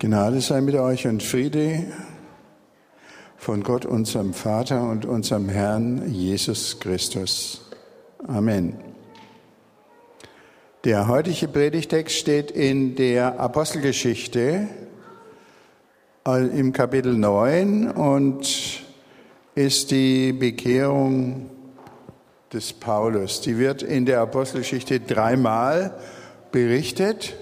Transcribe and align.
Gnade 0.00 0.40
sei 0.40 0.60
mit 0.60 0.74
euch 0.74 1.06
und 1.06 1.22
Friede 1.22 1.84
von 3.36 3.62
Gott, 3.62 3.86
unserem 3.86 4.34
Vater 4.34 4.82
und 4.90 5.06
unserem 5.06 5.48
Herrn 5.48 6.12
Jesus 6.12 6.80
Christus. 6.80 7.70
Amen. 8.26 8.74
Der 10.82 11.06
heutige 11.06 11.46
Predigtext 11.46 12.16
steht 12.16 12.50
in 12.50 12.96
der 12.96 13.38
Apostelgeschichte 13.38 14.66
im 16.26 16.72
Kapitel 16.72 17.16
9 17.16 17.90
und 17.92 18.82
ist 19.54 19.92
die 19.92 20.32
Bekehrung 20.32 21.50
des 22.52 22.72
Paulus. 22.72 23.40
Die 23.42 23.58
wird 23.58 23.84
in 23.84 24.06
der 24.06 24.20
Apostelgeschichte 24.22 24.98
dreimal 24.98 25.96
berichtet. 26.50 27.36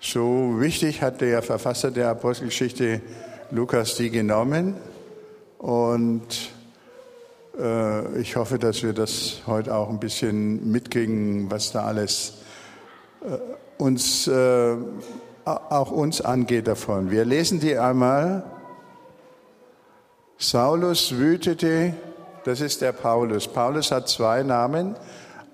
So 0.00 0.60
wichtig 0.60 1.02
hat 1.02 1.20
der 1.20 1.42
Verfasser 1.42 1.90
der 1.90 2.10
Apostelgeschichte 2.10 3.00
Lukas 3.50 3.96
die 3.96 4.10
genommen. 4.10 4.76
Und 5.58 6.52
äh, 7.58 8.20
ich 8.20 8.36
hoffe, 8.36 8.60
dass 8.60 8.84
wir 8.84 8.92
das 8.92 9.42
heute 9.48 9.74
auch 9.74 9.88
ein 9.88 9.98
bisschen 9.98 10.70
mitkriegen, 10.70 11.50
was 11.50 11.72
da 11.72 11.84
alles 11.84 12.34
äh, 13.22 13.82
uns, 13.82 14.28
äh, 14.28 14.76
auch 15.44 15.90
uns 15.90 16.20
angeht 16.20 16.68
davon. 16.68 17.10
Wir 17.10 17.24
lesen 17.24 17.58
die 17.58 17.76
einmal. 17.76 18.44
Saulus 20.36 21.18
wütete, 21.18 21.94
das 22.44 22.60
ist 22.60 22.82
der 22.82 22.92
Paulus. 22.92 23.48
Paulus 23.48 23.90
hat 23.90 24.08
zwei 24.08 24.44
Namen 24.44 24.94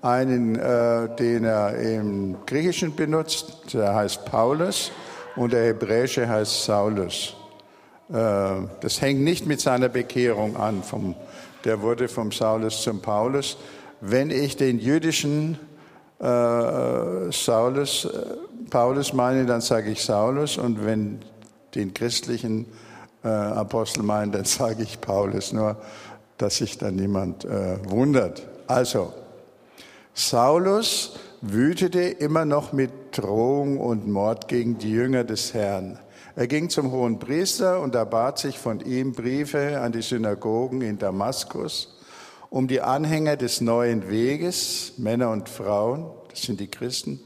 einen, 0.05 0.55
äh, 0.55 1.09
den 1.15 1.43
er 1.43 1.75
im 1.77 2.37
Griechischen 2.45 2.95
benutzt, 2.95 3.73
der 3.73 3.95
heißt 3.95 4.23
Paulus 4.25 4.91
und 5.35 5.51
der 5.51 5.65
hebräische 5.65 6.29
heißt 6.29 6.65
Saulus. 6.65 7.35
Äh, 8.09 8.13
das 8.81 9.01
hängt 9.01 9.21
nicht 9.21 9.47
mit 9.47 9.59
seiner 9.59 9.89
Bekehrung 9.89 10.57
an. 10.57 10.83
Vom, 10.83 11.15
der 11.63 11.81
wurde 11.81 12.07
vom 12.07 12.31
Saulus 12.31 12.83
zum 12.83 13.01
Paulus. 13.01 13.57
Wenn 13.99 14.29
ich 14.29 14.57
den 14.57 14.79
jüdischen 14.79 15.57
äh, 16.19 17.31
Saulus, 17.31 18.05
äh, 18.05 18.09
Paulus 18.69 19.11
meine, 19.11 19.45
dann 19.47 19.61
sage 19.61 19.89
ich 19.89 20.03
Saulus 20.03 20.57
und 20.57 20.85
wenn 20.85 21.19
den 21.73 21.95
christlichen 21.95 22.67
äh, 23.23 23.27
Apostel 23.27 24.03
meine, 24.03 24.31
dann 24.31 24.45
sage 24.45 24.83
ich 24.83 25.01
Paulus. 25.01 25.51
Nur, 25.51 25.77
dass 26.37 26.57
sich 26.57 26.77
da 26.77 26.91
niemand 26.91 27.43
äh, 27.43 27.77
wundert. 27.89 28.45
Also, 28.67 29.13
Saulus 30.17 31.19
wütete 31.41 31.99
immer 31.99 32.45
noch 32.45 32.71
mit 32.71 32.89
Drohung 33.11 33.81
und 33.81 34.07
Mord 34.07 34.47
gegen 34.47 34.77
die 34.77 34.91
Jünger 34.91 35.25
des 35.25 35.53
Herrn. 35.53 35.99
Er 36.37 36.47
ging 36.47 36.69
zum 36.69 36.93
hohen 36.93 37.19
Priester 37.19 37.81
und 37.81 37.95
erbat 37.95 38.39
sich 38.39 38.57
von 38.57 38.79
ihm 38.79 39.11
Briefe 39.11 39.81
an 39.81 39.91
die 39.91 40.01
Synagogen 40.01 40.81
in 40.81 40.97
Damaskus, 40.97 41.99
um 42.49 42.69
die 42.69 42.79
Anhänger 42.79 43.35
des 43.35 43.59
neuen 43.59 44.09
Weges, 44.09 44.93
Männer 44.97 45.31
und 45.31 45.49
Frauen, 45.49 46.09
das 46.29 46.43
sind 46.43 46.61
die 46.61 46.71
Christen, 46.71 47.19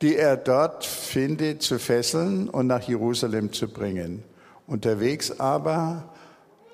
die 0.00 0.16
er 0.16 0.38
dort 0.38 0.86
findet, 0.86 1.60
zu 1.60 1.78
fesseln 1.78 2.48
und 2.48 2.66
nach 2.66 2.88
Jerusalem 2.88 3.52
zu 3.52 3.68
bringen. 3.68 4.24
Unterwegs 4.66 5.38
aber 5.38 6.09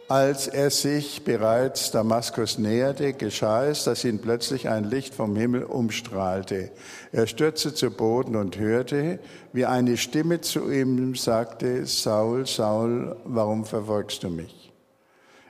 als 0.08 0.46
er 0.46 0.70
sich 0.70 1.24
bereits 1.24 1.90
Damaskus 1.90 2.58
näherte, 2.58 3.12
geschah 3.12 3.66
es, 3.66 3.84
dass 3.84 4.04
ihn 4.04 4.20
plötzlich 4.20 4.68
ein 4.68 4.84
Licht 4.84 5.14
vom 5.14 5.34
Himmel 5.34 5.64
umstrahlte. 5.64 6.70
Er 7.10 7.26
stürzte 7.26 7.74
zu 7.74 7.90
Boden 7.90 8.36
und 8.36 8.56
hörte, 8.56 9.18
wie 9.52 9.66
eine 9.66 9.96
Stimme 9.96 10.40
zu 10.40 10.70
ihm 10.70 11.16
sagte, 11.16 11.86
Saul, 11.86 12.46
Saul, 12.46 13.16
warum 13.24 13.64
verfolgst 13.64 14.22
du 14.22 14.30
mich? 14.30 14.72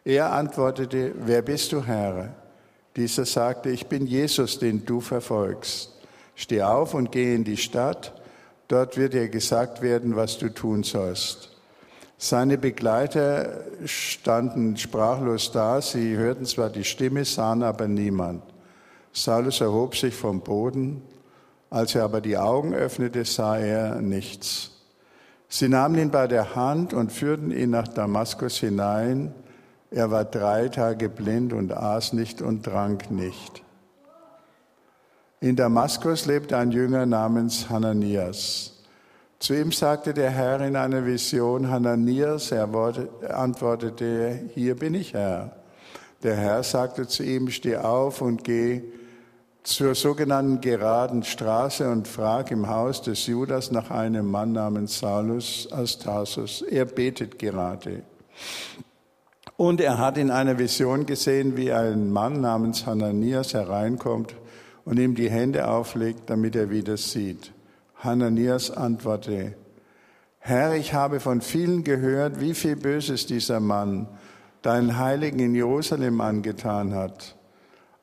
Er 0.05 0.33
antwortete, 0.33 1.12
wer 1.19 1.43
bist 1.43 1.72
du, 1.72 1.84
Herr? 1.84 2.34
Dieser 2.97 3.27
sagte, 3.27 3.69
ich 3.69 3.89
bin 3.89 4.06
Jesus, 4.06 4.59
den 4.59 4.87
du 4.87 5.03
verfolgst. 5.03 5.93
Steh 6.34 6.62
auf 6.62 6.95
und 6.95 7.12
geh 7.12 7.34
in 7.34 7.45
die 7.45 7.59
Stadt, 7.59 8.15
dort 8.69 8.97
wird 8.97 9.12
dir 9.12 9.28
gesagt 9.28 9.83
werden, 9.83 10.16
was 10.16 10.39
du 10.39 10.49
tun 10.49 10.83
sollst. 10.83 11.56
Seine 12.19 12.56
Begleiter 12.56 13.65
standen 13.84 14.77
sprachlos 14.77 15.53
da. 15.53 15.82
Sie 15.82 16.16
hörten 16.16 16.47
zwar 16.47 16.71
die 16.71 16.84
Stimme, 16.84 17.25
sahen 17.25 17.62
aber 17.62 17.88
niemand. 17.88 18.43
Saulus 19.12 19.60
erhob 19.60 19.97
sich 19.97 20.15
vom 20.15 20.41
Boden. 20.41 21.03
Als 21.69 21.94
er 21.94 22.04
aber 22.04 22.21
die 22.21 22.38
Augen 22.38 22.75
öffnete, 22.75 23.25
sah 23.25 23.59
er 23.59 24.00
nichts. 24.00 24.71
Sie 25.49 25.69
nahmen 25.69 25.97
ihn 25.99 26.10
bei 26.10 26.27
der 26.27 26.54
Hand 26.56 26.94
und 26.94 27.12
führten 27.12 27.50
ihn 27.50 27.71
nach 27.71 27.88
Damaskus 27.88 28.59
hinein. 28.59 29.34
Er 29.91 30.10
war 30.10 30.25
drei 30.25 30.69
Tage 30.69 31.09
blind 31.09 31.53
und 31.53 31.72
aß 31.72 32.12
nicht 32.15 32.43
und 32.43 32.65
trank 32.65 33.10
nicht. 33.10 33.62
In 35.41 35.54
Damaskus 35.54 36.27
lebte 36.27 36.56
ein 36.56 36.72
Jünger 36.72 37.06
namens 37.06 37.69
Hananias. 37.69 38.76
Zu 39.39 39.55
ihm 39.55 39.71
sagte 39.71 40.15
der 40.15 40.31
Herr 40.31 40.61
in 40.63 40.77
einer 40.77 41.05
Vision, 41.05 41.71
Hananias, 41.71 42.53
er 42.53 42.69
antwortete, 43.29 44.41
hier 44.55 44.77
bin 44.77 44.95
ich 44.95 45.13
Herr. 45.13 45.57
Der 46.23 46.37
Herr 46.37 46.63
sagte 46.63 47.07
zu 47.07 47.23
ihm, 47.23 47.51
steh 47.51 47.77
auf 47.77 48.23
und 48.23 48.45
geh 48.45 48.83
zur 49.63 49.95
sogenannten 49.95 50.61
geraden 50.61 51.23
Straße 51.23 51.89
und 51.91 52.09
frag 52.09 52.51
im 52.51 52.69
Haus 52.69 53.03
des 53.03 53.27
Judas 53.27 53.71
nach 53.71 53.91
einem 53.91 54.31
Mann 54.31 54.53
namens 54.53 55.01
Saulus 55.01 55.69
aus 55.71 55.99
Tarsus. 55.99 56.63
Er 56.63 56.85
betet 56.87 57.39
gerade. 57.39 58.05
Und 59.57 59.81
er 59.81 59.99
hat 59.99 60.19
in 60.19 60.31
einer 60.31 60.59
Vision 60.59 61.05
gesehen, 61.05 61.57
wie 61.57 61.73
ein 61.73 62.11
Mann 62.11 62.41
namens 62.41 62.87
Hananias 62.87 63.55
hereinkommt 63.55 64.35
und 64.85 64.99
ihm 64.99 65.15
die 65.15 65.31
Hände 65.31 65.69
auflegt, 65.69 66.31
damit 66.31 66.55
er 66.57 66.71
wieder 66.71 66.97
sieht. 66.97 67.53
Hananias 67.99 68.71
antwortete, 68.71 69.55
Herr, 70.39 70.75
ich 70.75 70.95
habe 70.95 71.19
von 71.19 71.41
vielen 71.41 71.83
gehört, 71.83 72.41
wie 72.41 72.55
viel 72.55 72.77
Böses 72.77 73.27
dieser 73.27 73.59
Mann 73.59 74.07
deinen 74.62 74.99
Heiligen 74.99 75.41
in 75.41 75.55
Jerusalem 75.55 76.21
angetan 76.21 76.95
hat. 76.95 77.37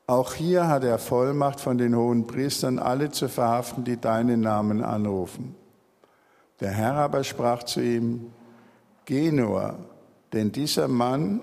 Auch 0.06 0.34
hier 0.34 0.68
hat 0.68 0.84
er 0.84 0.98
Vollmacht 0.98 1.60
von 1.60 1.78
den 1.78 1.96
hohen 1.96 2.26
Priestern, 2.26 2.78
alle 2.78 3.10
zu 3.10 3.28
verhaften, 3.28 3.84
die 3.84 3.98
deinen 3.98 4.42
Namen 4.42 4.82
anrufen. 4.82 5.54
Der 6.60 6.70
Herr 6.70 6.94
aber 6.94 7.24
sprach 7.24 7.62
zu 7.62 7.80
ihm, 7.80 8.32
Geh 9.06 9.30
nur, 9.30 9.76
denn 10.32 10.52
dieser 10.52 10.88
Mann 10.88 11.40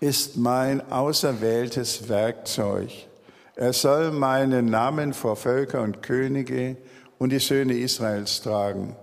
ist 0.00 0.36
mein 0.36 0.90
auserwähltes 0.90 2.08
Werkzeug 2.08 3.09
er 3.60 3.74
soll 3.74 4.10
meinen 4.10 4.70
Namen 4.70 5.12
vor 5.12 5.36
Völker 5.36 5.82
und 5.82 6.02
Könige 6.02 6.78
und 7.18 7.28
die 7.28 7.40
Söhne 7.40 7.74
Israels 7.74 8.40
tragen. 8.40 8.96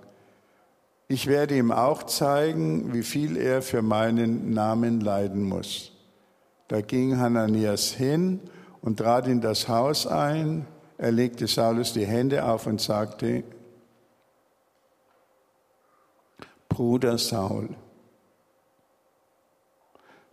Ich 1.08 1.28
werde 1.28 1.56
ihm 1.56 1.72
auch 1.72 2.02
zeigen, 2.02 2.92
wie 2.92 3.04
viel 3.04 3.38
er 3.38 3.62
für 3.62 3.84
meinen 3.84 4.56
Namen 4.56 5.00
leiden 5.00 5.44
muss. 5.44 5.92
Da 6.70 6.82
ging 6.82 7.20
Hananias 7.20 7.92
hin 7.92 8.40
und 8.82 8.98
trat 8.98 9.28
in 9.28 9.42
das 9.42 9.68
Haus 9.68 10.08
ein. 10.08 10.66
Er 10.98 11.12
legte 11.12 11.46
Saulus 11.46 11.94
die 11.94 12.08
Hände 12.08 12.44
auf 12.44 12.66
und 12.66 12.82
sagte, 12.82 13.44
Bruder 16.68 17.20
Saul, 17.20 17.70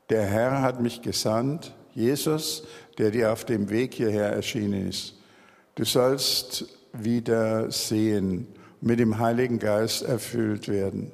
der 0.09 0.25
Herr 0.25 0.63
hat 0.63 0.81
mich 0.81 1.03
gesandt, 1.03 1.75
Jesus, 1.95 2.67
der 2.99 3.11
dir 3.11 3.33
auf 3.33 3.45
dem 3.45 3.71
Weg 3.71 3.95
hierher 3.95 4.31
erschienen 4.31 4.89
ist. 4.89 5.15
Du 5.75 5.85
sollst 5.85 6.67
wieder 6.93 7.71
sehen, 7.71 8.47
mit 8.81 8.99
dem 8.99 9.19
Heiligen 9.19 9.59
Geist 9.59 10.03
erfüllt 10.03 10.69
werden. 10.69 11.11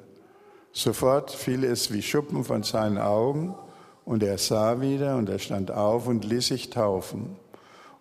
Sofort 0.73 1.31
fiel 1.31 1.63
es 1.63 1.91
wie 1.91 2.01
Schuppen 2.01 2.43
von 2.43 2.63
seinen 2.63 2.97
Augen 2.97 3.55
und 4.05 4.23
er 4.23 4.37
sah 4.37 4.81
wieder 4.81 5.17
und 5.17 5.29
er 5.29 5.39
stand 5.39 5.71
auf 5.71 6.07
und 6.07 6.25
ließ 6.25 6.47
sich 6.47 6.69
taufen. 6.69 7.37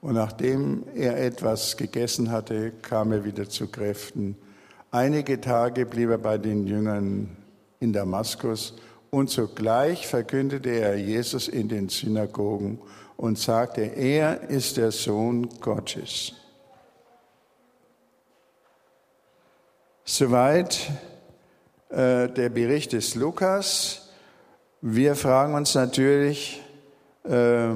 Und 0.01 0.15
nachdem 0.15 0.85
er 0.95 1.23
etwas 1.23 1.77
gegessen 1.77 2.31
hatte, 2.31 2.73
kam 2.83 3.13
er 3.13 3.25
wieder 3.25 3.49
zu 3.49 3.69
Kräften. 3.69 4.37
Einige 4.91 5.41
Tage 5.41 5.87
blieb 5.87 6.11
er 6.11 6.19
bei 6.19 6.39
den 6.39 6.67
Jüngern 6.67 7.37
in 7.81 7.93
Damaskus 7.93 8.75
und 9.11 9.31
sogleich 9.31 10.07
verkündete 10.07 10.71
er 10.71 10.97
Jesus 10.97 11.49
in 11.49 11.69
den 11.69 11.89
Synagogen 11.89 12.79
und 13.21 13.39
sagte, 13.39 13.83
er 13.83 14.49
ist 14.49 14.79
der 14.79 14.93
Sohn 14.93 15.47
Gottes. 15.61 16.33
Soweit 20.07 20.91
äh, 21.91 22.31
der 22.31 22.49
Bericht 22.49 22.95
des 22.95 23.17
Lukas. 23.17 24.09
Wir 24.81 25.17
fragen 25.17 25.53
uns 25.53 25.75
natürlich, 25.75 26.63
äh, 27.25 27.69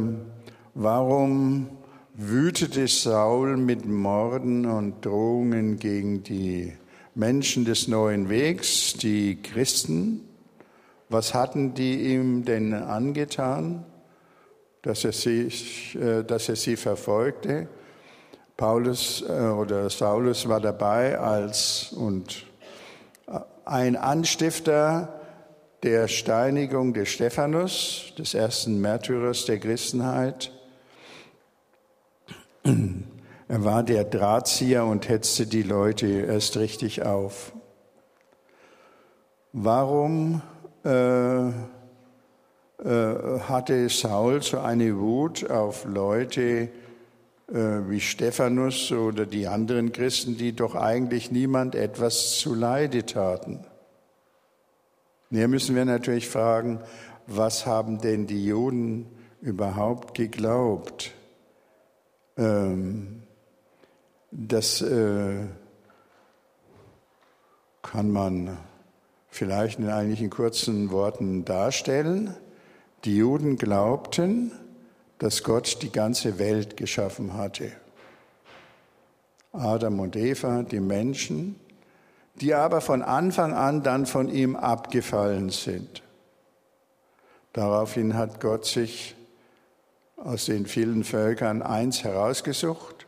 warum 0.73 1.69
wütete 2.15 2.89
Saul 2.89 3.59
mit 3.59 3.85
Morden 3.85 4.65
und 4.65 5.05
Drohungen 5.05 5.79
gegen 5.79 6.23
die 6.23 6.73
Menschen 7.15 7.67
des 7.67 7.87
neuen 7.87 8.31
Wegs, 8.31 8.95
die 8.95 9.43
Christen. 9.43 10.23
Was 11.11 11.35
hatten 11.35 11.75
die 11.75 12.15
ihm 12.15 12.47
denn 12.47 12.73
angetan, 12.73 13.85
dass 14.85 15.05
er, 15.05 15.13
sich, 15.13 15.97
äh, 15.97 16.23
dass 16.23 16.49
er 16.49 16.57
sie 16.57 16.77
verfolgte? 16.77 17.67
Paulus 18.57 19.25
äh, 19.27 19.33
oder 19.33 19.91
Saulus 19.91 20.49
war 20.49 20.61
dabei 20.61 21.19
als 21.19 21.93
und 21.93 22.47
ein 23.65 23.97
Anstifter 23.97 25.21
der 25.83 26.07
Steinigung 26.07 26.93
des 26.93 27.09
Stephanus, 27.09 28.13
des 28.19 28.35
ersten 28.35 28.81
Märtyrers 28.81 29.47
der 29.47 29.59
Christenheit. 29.59 30.53
Er 32.63 33.65
war 33.65 33.83
der 33.83 34.05
Drahtzieher 34.05 34.85
und 34.85 35.09
hetzte 35.09 35.47
die 35.47 35.63
Leute 35.63 36.07
erst 36.07 36.57
richtig 36.57 37.03
auf. 37.03 37.53
Warum 39.53 40.43
äh, 40.85 41.53
hatte 42.89 43.89
Saul 43.89 44.43
so 44.43 44.59
eine 44.59 44.99
Wut 44.99 45.51
auf 45.51 45.87
Leute 45.87 46.69
äh, 47.49 47.89
wie 47.89 48.01
Stephanus 48.01 48.91
oder 48.93 49.27
die 49.27 49.47
anderen 49.47 49.93
Christen, 49.93 50.37
die 50.37 50.55
doch 50.55 50.75
eigentlich 50.75 51.31
niemand 51.31 51.75
etwas 51.75 52.39
zu 52.39 52.55
Leide 52.55 53.07
taten? 53.07 53.65
Hier 55.31 55.49
müssen 55.49 55.75
wir 55.77 55.85
natürlich 55.85 56.29
fragen, 56.29 56.81
was 57.27 57.67
haben 57.67 58.01
denn 58.01 58.27
die 58.27 58.47
Juden 58.47 59.07
überhaupt 59.41 60.15
geglaubt? 60.15 61.13
Ähm, 62.37 63.23
das 64.31 64.81
äh, 64.81 65.47
kann 67.83 68.11
man 68.11 68.57
vielleicht 69.29 69.79
in 69.79 69.89
einigen 69.89 70.31
kurzen 70.31 70.91
Worten 70.91 71.45
darstellen. 71.45 72.35
Die 73.05 73.17
Juden 73.17 73.57
glaubten, 73.57 74.51
dass 75.19 75.43
Gott 75.43 75.83
die 75.83 75.93
ganze 75.93 76.39
Welt 76.39 76.77
geschaffen 76.77 77.35
hatte. 77.35 77.71
Adam 79.53 80.01
und 80.01 80.17
Eva, 80.17 80.63
die 80.63 80.81
Menschen, 80.81 81.61
die 82.37 82.55
aber 82.55 82.81
von 82.81 83.03
Anfang 83.03 83.53
an 83.53 83.83
dann 83.83 84.07
von 84.07 84.29
ihm 84.29 84.57
abgefallen 84.57 85.51
sind. 85.51 86.03
Daraufhin 87.53 88.17
hat 88.17 88.41
Gott 88.41 88.65
sich 88.65 89.15
aus 90.17 90.47
den 90.47 90.67
vielen 90.67 91.05
Völkern 91.05 91.63
eins 91.63 92.03
herausgesucht. 92.03 93.07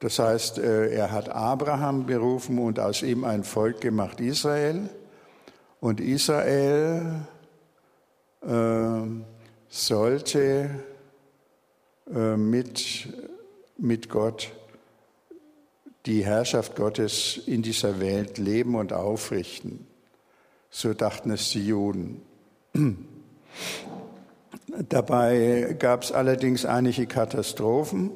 Das 0.00 0.18
heißt, 0.18 0.58
äh, 0.58 0.90
er 0.90 1.12
hat 1.12 1.28
Abraham 1.28 2.06
berufen 2.06 2.58
und 2.58 2.80
aus 2.80 3.02
ihm 3.02 3.24
ein 3.24 3.44
Volk 3.44 3.80
gemacht, 3.80 4.20
Israel. 4.20 4.88
Und 5.80 6.00
Israel 6.00 7.26
sollte 9.68 10.70
äh, 12.12 12.36
mit, 12.36 13.08
mit 13.78 14.08
Gott 14.08 14.52
die 16.06 16.24
Herrschaft 16.24 16.76
Gottes 16.76 17.40
in 17.46 17.62
dieser 17.62 17.98
Welt 17.98 18.36
leben 18.38 18.74
und 18.74 18.92
aufrichten. 18.92 19.86
So 20.70 20.92
dachten 20.92 21.30
es 21.30 21.50
die 21.50 21.66
Juden. 21.66 22.20
Dabei 24.88 25.76
gab 25.78 26.02
es 26.02 26.12
allerdings 26.12 26.66
einige 26.66 27.06
Katastrophen, 27.06 28.10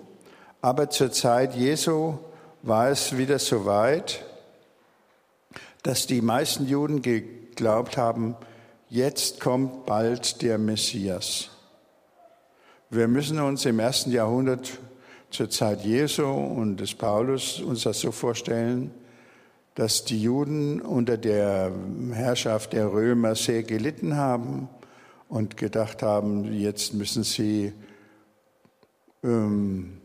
aber 0.61 0.91
zur 0.91 1.13
Zeit 1.13 1.55
Jesu 1.55 2.19
war 2.63 2.91
es 2.91 3.17
wieder 3.17 3.39
so 3.39 3.65
weit, 3.65 4.25
dass 5.83 6.07
die 6.07 6.21
meisten 6.21 6.67
Juden 6.67 7.01
geglaubt 7.01 7.97
haben, 7.97 8.37
jetzt 8.91 9.41
kommt 9.41 9.87
bald 9.87 10.43
der 10.43 10.59
Messias. 10.59 11.51
Wir 12.91 13.09
müssen 13.09 13.39
uns 13.39 13.65
im 13.67 13.79
ersten 13.79 14.11
Jahrhundert 14.13 14.79
zur 15.31 15.51
Zeit 15.51 15.85
Jesu 15.85 16.25
und 16.27 16.79
des 16.79 16.95
Paulus 16.95 17.61
uns 17.61 17.83
das 17.83 18.01
so 18.01 18.13
vorstellen, 18.13 18.93
dass 19.75 20.05
die 20.05 20.23
Juden 20.23 20.81
unter 20.81 21.17
der 21.19 21.71
Herrschaft 22.13 22.73
der 22.73 22.91
Römer 22.91 23.35
sehr 23.35 23.63
gelitten 23.63 24.17
haben 24.17 24.69
und 25.29 25.57
gedacht 25.57 26.03
haben, 26.03 26.53
jetzt 26.53 26.95
müssen 26.95 27.23
sie 27.23 27.73
ähm, 29.23 29.99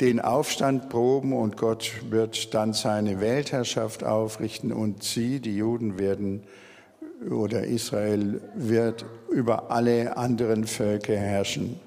den 0.00 0.20
Aufstand 0.20 0.88
proben 0.88 1.32
und 1.32 1.56
Gott 1.56 1.92
wird 2.10 2.54
dann 2.54 2.72
seine 2.72 3.20
Weltherrschaft 3.20 4.04
aufrichten 4.04 4.72
und 4.72 5.02
sie, 5.02 5.40
die 5.40 5.56
Juden, 5.56 5.98
werden 5.98 6.44
oder 7.28 7.64
Israel 7.64 8.40
wird 8.54 9.04
über 9.30 9.70
alle 9.70 10.16
anderen 10.16 10.66
Völker 10.66 11.16
herrschen. 11.16 11.78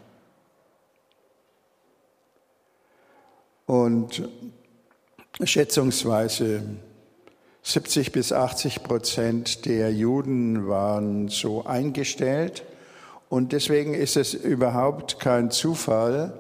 Und 3.65 4.29
schätzungsweise 5.41 6.63
70 7.63 8.11
bis 8.11 8.31
80 8.31 8.83
Prozent 8.83 9.65
der 9.65 9.91
Juden 9.91 10.67
waren 10.67 11.29
so 11.29 11.65
eingestellt. 11.65 12.63
Und 13.29 13.53
deswegen 13.53 13.93
ist 13.93 14.17
es 14.17 14.33
überhaupt 14.33 15.19
kein 15.19 15.49
Zufall, 15.49 16.37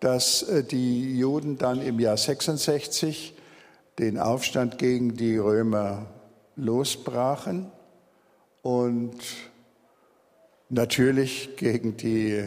dass 0.00 0.42
äh, 0.42 0.64
die 0.64 1.16
Juden 1.16 1.58
dann 1.58 1.80
im 1.80 2.00
Jahr 2.00 2.16
66 2.16 3.34
den 3.98 4.18
Aufstand 4.18 4.78
gegen 4.78 5.16
die 5.16 5.36
Römer 5.36 6.06
losbrachen 6.56 7.70
und 8.64 9.14
natürlich 10.70 11.54
gegen 11.56 11.98
die 11.98 12.42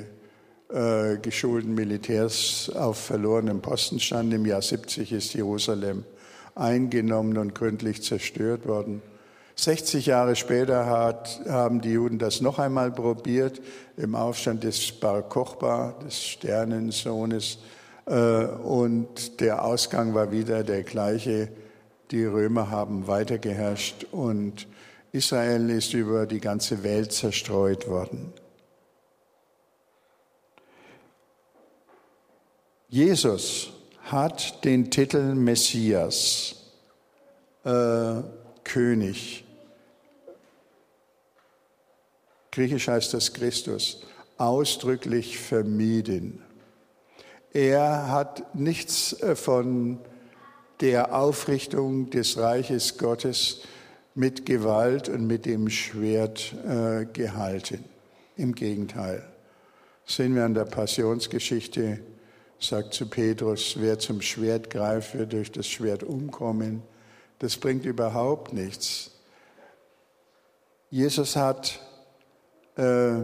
äh, 0.74 1.18
geschulten 1.22 1.76
Militärs 1.76 2.72
auf 2.76 2.98
verlorenem 2.98 3.62
Posten 3.62 4.00
standen. 4.00 4.32
Im 4.34 4.46
Jahr 4.48 4.64
70 4.64 5.14
ist 5.14 5.36
Jerusalem 5.36 6.06
eingenommen 6.56 7.38
und 7.38 7.54
gründlich 7.54 8.02
zerstört 8.02 8.68
worden. 8.68 9.04
60 9.58 10.08
Jahre 10.08 10.36
später 10.36 10.88
hat, 10.88 11.40
haben 11.48 11.82
die 11.82 11.92
Juden 11.92 12.18
das 12.18 12.42
noch 12.42 12.58
einmal 12.58 12.92
probiert 12.92 13.62
im 13.96 14.16
Aufstand 14.16 14.64
des 14.64 14.92
Bar 14.94 15.22
Kochba, 15.22 15.94
des 16.04 16.20
Sternensohnes. 16.24 17.60
Äh, 18.08 18.46
und 18.46 19.40
der 19.40 19.64
Ausgang 19.64 20.16
war 20.16 20.32
wieder 20.32 20.64
der 20.64 20.82
gleiche. 20.82 21.50
Die 22.10 22.26
Römer 22.26 22.72
haben 22.72 23.06
weiter 23.06 23.38
geherrscht 23.38 24.08
und 24.12 24.68
Israel 25.18 25.70
ist 25.72 25.94
über 25.94 26.28
die 26.28 26.40
ganze 26.40 26.84
Welt 26.84 27.12
zerstreut 27.12 27.88
worden. 27.88 28.32
Jesus 32.88 33.72
hat 34.04 34.64
den 34.64 34.92
Titel 34.92 35.34
Messias, 35.34 36.56
äh, 37.66 38.22
König. 38.64 39.44
Griechisch 42.52 42.88
heißt 42.88 43.14
das 43.14 43.34
Christus, 43.34 44.04
ausdrücklich 44.38 45.40
vermieden. 45.40 46.44
Er 47.54 48.12
hat 48.12 48.56
nichts 48.56 49.14
äh, 49.22 49.36
von 49.36 50.00
der 50.80 51.16
Aufrichtung 51.16 52.12
des 52.12 52.38
Reiches 52.38 52.98
Gottes 53.00 53.62
mit 54.18 54.48
Gewalt 54.48 55.10
und 55.10 55.28
mit 55.28 55.46
dem 55.46 55.70
Schwert 55.70 56.56
äh, 56.68 57.06
gehalten. 57.06 57.86
Im 58.36 58.56
Gegenteil. 58.56 59.24
sehen 60.06 60.36
wir 60.36 60.44
an 60.44 60.56
der 60.56 60.66
Passionsgeschichte 60.66 62.00
sagt 62.60 62.96
zu 62.96 63.08
Petrus, 63.08 63.76
wer 63.78 64.00
zum 64.00 64.22
Schwert 64.22 64.72
greift, 64.72 65.16
wird 65.16 65.34
durch 65.34 65.52
das 65.52 65.68
Schwert 65.68 66.02
umkommen. 66.02 66.82
Das 67.38 67.58
bringt 67.58 67.86
überhaupt 67.86 68.54
nichts. 68.54 69.12
Jesus 70.90 71.36
hat 71.36 71.80
äh, 72.76 73.18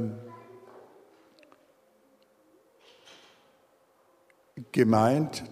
gemeint, 4.71 5.43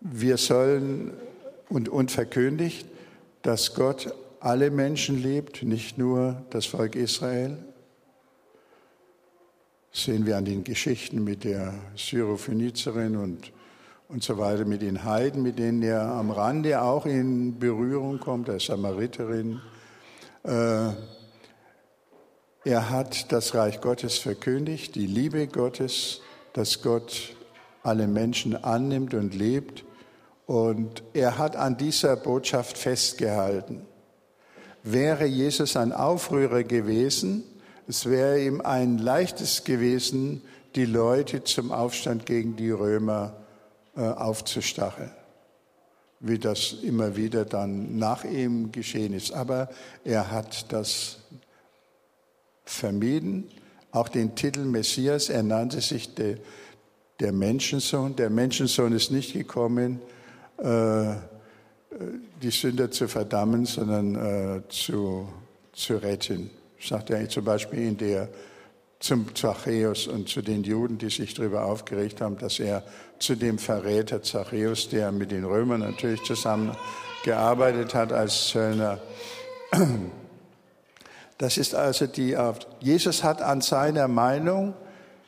wir 0.00 0.36
sollen 0.36 1.14
und, 1.68 1.88
und 1.88 2.12
verkündigt, 2.12 2.86
dass 3.42 3.74
Gott 3.74 4.14
alle 4.44 4.70
Menschen 4.70 5.22
liebt, 5.22 5.62
nicht 5.62 5.96
nur 5.96 6.44
das 6.50 6.66
Volk 6.66 6.96
Israel 6.96 7.56
sehen 9.90 10.26
wir 10.26 10.36
an 10.36 10.44
den 10.44 10.64
Geschichten 10.64 11.24
mit 11.24 11.44
der 11.44 11.72
Syrophönizerin 11.96 13.16
und, 13.16 13.52
und 14.08 14.22
so 14.22 14.36
weiter, 14.36 14.66
mit 14.66 14.82
den 14.82 15.04
Heiden, 15.04 15.42
mit 15.42 15.58
denen 15.58 15.82
er 15.82 16.02
am 16.02 16.30
Rande 16.30 16.82
auch 16.82 17.06
in 17.06 17.58
Berührung 17.58 18.20
kommt, 18.20 18.48
der 18.48 18.60
Samariterin. 18.60 19.62
Äh, 20.42 20.90
er 22.64 22.90
hat 22.90 23.32
das 23.32 23.54
Reich 23.54 23.80
Gottes 23.80 24.18
verkündigt, 24.18 24.94
die 24.94 25.06
Liebe 25.06 25.46
Gottes, 25.46 26.20
dass 26.52 26.82
Gott 26.82 27.34
alle 27.82 28.08
Menschen 28.08 28.62
annimmt 28.62 29.14
und 29.14 29.34
lebt 29.34 29.84
Und 30.46 31.02
er 31.14 31.38
hat 31.38 31.56
an 31.56 31.78
dieser 31.78 32.16
Botschaft 32.16 32.76
festgehalten. 32.76 33.86
Wäre 34.84 35.24
Jesus 35.24 35.76
ein 35.76 35.92
Aufrührer 35.92 36.62
gewesen, 36.62 37.42
es 37.88 38.04
wäre 38.04 38.38
ihm 38.40 38.60
ein 38.60 38.98
leichtes 38.98 39.64
gewesen, 39.64 40.42
die 40.74 40.84
Leute 40.84 41.42
zum 41.42 41.72
Aufstand 41.72 42.26
gegen 42.26 42.54
die 42.56 42.70
Römer 42.70 43.34
äh, 43.96 44.02
aufzustacheln, 44.02 45.10
wie 46.20 46.38
das 46.38 46.74
immer 46.82 47.16
wieder 47.16 47.46
dann 47.46 47.96
nach 47.96 48.24
ihm 48.24 48.72
geschehen 48.72 49.14
ist. 49.14 49.32
Aber 49.32 49.70
er 50.04 50.30
hat 50.30 50.70
das 50.70 51.16
vermieden, 52.66 53.48
auch 53.90 54.08
den 54.08 54.34
Titel 54.34 54.64
Messias, 54.64 55.30
er 55.30 55.42
nannte 55.42 55.80
sich 55.80 56.14
de, 56.14 56.38
der 57.20 57.32
Menschensohn. 57.32 58.16
Der 58.16 58.28
Menschensohn 58.28 58.92
ist 58.92 59.10
nicht 59.10 59.32
gekommen, 59.32 60.00
äh, 60.58 61.14
die 62.42 62.50
Sünder 62.50 62.90
zu 62.90 63.08
verdammen, 63.08 63.66
sondern 63.66 64.14
äh, 64.14 64.68
zu, 64.68 65.28
zu 65.72 65.96
retten. 65.96 66.50
Sagt 66.80 67.10
er 67.10 67.28
zum 67.28 67.44
Beispiel 67.44 67.80
in 67.80 67.96
der 67.96 68.28
zum 69.00 69.34
Zachäus 69.34 70.06
und 70.06 70.30
zu 70.30 70.40
den 70.40 70.64
Juden, 70.64 70.96
die 70.96 71.10
sich 71.10 71.34
darüber 71.34 71.66
aufgeregt 71.66 72.22
haben, 72.22 72.38
dass 72.38 72.58
er 72.58 72.82
zu 73.18 73.34
dem 73.34 73.58
Verräter 73.58 74.22
Zachäus, 74.22 74.88
der 74.88 75.12
mit 75.12 75.30
den 75.30 75.44
Römern 75.44 75.80
natürlich 75.80 76.22
zusammengearbeitet 76.22 77.94
hat 77.94 78.14
als 78.14 78.48
Zöllner, 78.48 78.98
das 81.38 81.58
ist 81.58 81.74
also 81.74 82.06
die, 82.06 82.34
Jesus 82.80 83.22
hat 83.22 83.42
an 83.42 83.60
seiner 83.60 84.08
Meinung 84.08 84.72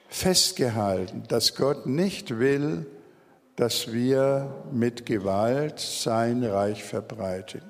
festgehalten, 0.08 1.24
dass 1.28 1.54
Gott 1.54 1.86
nicht 1.86 2.38
will, 2.38 2.86
dass 3.56 3.92
wir 3.92 4.54
mit 4.70 5.06
Gewalt 5.06 5.80
sein 5.80 6.44
Reich 6.44 6.84
verbreiten. 6.84 7.62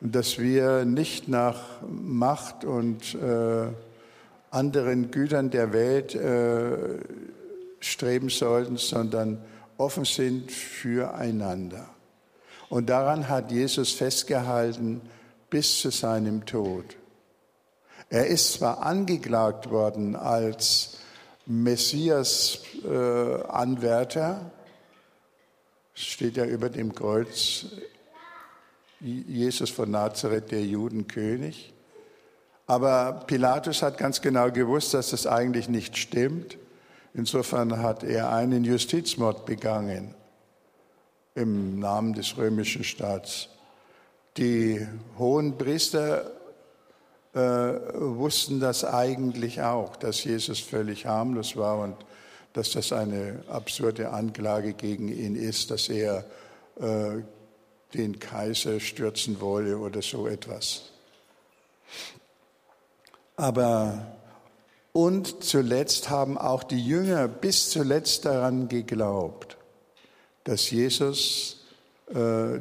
Und 0.00 0.14
dass 0.14 0.38
wir 0.38 0.84
nicht 0.84 1.28
nach 1.28 1.60
Macht 1.88 2.64
und 2.64 3.14
äh, 3.14 3.68
anderen 4.50 5.10
Gütern 5.10 5.50
der 5.50 5.72
Welt 5.72 6.14
äh, 6.14 6.98
streben 7.80 8.30
sollten, 8.30 8.78
sondern 8.78 9.42
offen 9.76 10.04
sind 10.04 10.50
füreinander. 10.50 11.88
Und 12.68 12.88
daran 12.88 13.28
hat 13.28 13.52
Jesus 13.52 13.92
festgehalten 13.92 15.02
bis 15.50 15.80
zu 15.80 15.90
seinem 15.90 16.46
Tod. 16.46 16.96
Er 18.08 18.26
ist 18.26 18.54
zwar 18.54 18.82
angeklagt 18.82 19.70
worden 19.70 20.16
als 20.16 20.98
Messias-Anwärter, 21.46 24.40
äh, 24.44 24.50
steht 25.94 26.36
ja 26.36 26.44
über 26.44 26.68
dem 26.68 26.94
Kreuz, 26.94 27.66
Jesus 29.00 29.70
von 29.70 29.90
Nazareth, 29.90 30.50
der 30.50 30.64
Judenkönig. 30.64 31.72
Aber 32.66 33.24
Pilatus 33.26 33.82
hat 33.82 33.98
ganz 33.98 34.20
genau 34.20 34.50
gewusst, 34.50 34.94
dass 34.94 35.10
das 35.10 35.26
eigentlich 35.26 35.68
nicht 35.68 35.96
stimmt. 35.96 36.58
Insofern 37.14 37.80
hat 37.80 38.02
er 38.02 38.32
einen 38.32 38.64
Justizmord 38.64 39.46
begangen 39.46 40.14
im 41.34 41.78
Namen 41.78 42.14
des 42.14 42.36
römischen 42.36 42.82
Staats. 42.82 43.48
Die 44.36 44.86
hohen 45.18 45.56
Priester 45.56 46.32
äh, 47.36 47.38
wussten 47.92 48.60
das 48.60 48.82
eigentlich 48.82 49.60
auch, 49.60 49.96
dass 49.96 50.24
Jesus 50.24 50.58
völlig 50.58 51.04
harmlos 51.04 51.54
war 51.54 51.80
und 51.80 51.94
dass 52.54 52.70
das 52.70 52.94
eine 52.94 53.42
absurde 53.48 54.10
Anklage 54.10 54.72
gegen 54.72 55.08
ihn 55.08 55.36
ist, 55.36 55.70
dass 55.70 55.90
er 55.90 56.24
äh, 56.80 57.22
den 57.92 58.18
Kaiser 58.18 58.80
stürzen 58.80 59.38
wolle 59.42 59.76
oder 59.76 60.00
so 60.00 60.26
etwas. 60.26 60.92
Aber 63.36 64.16
und 64.94 65.44
zuletzt 65.44 66.08
haben 66.08 66.38
auch 66.38 66.64
die 66.64 66.82
Jünger 66.82 67.28
bis 67.28 67.68
zuletzt 67.68 68.24
daran 68.24 68.68
geglaubt, 68.68 69.58
dass 70.44 70.70
Jesus 70.70 71.66
äh, 72.14 72.60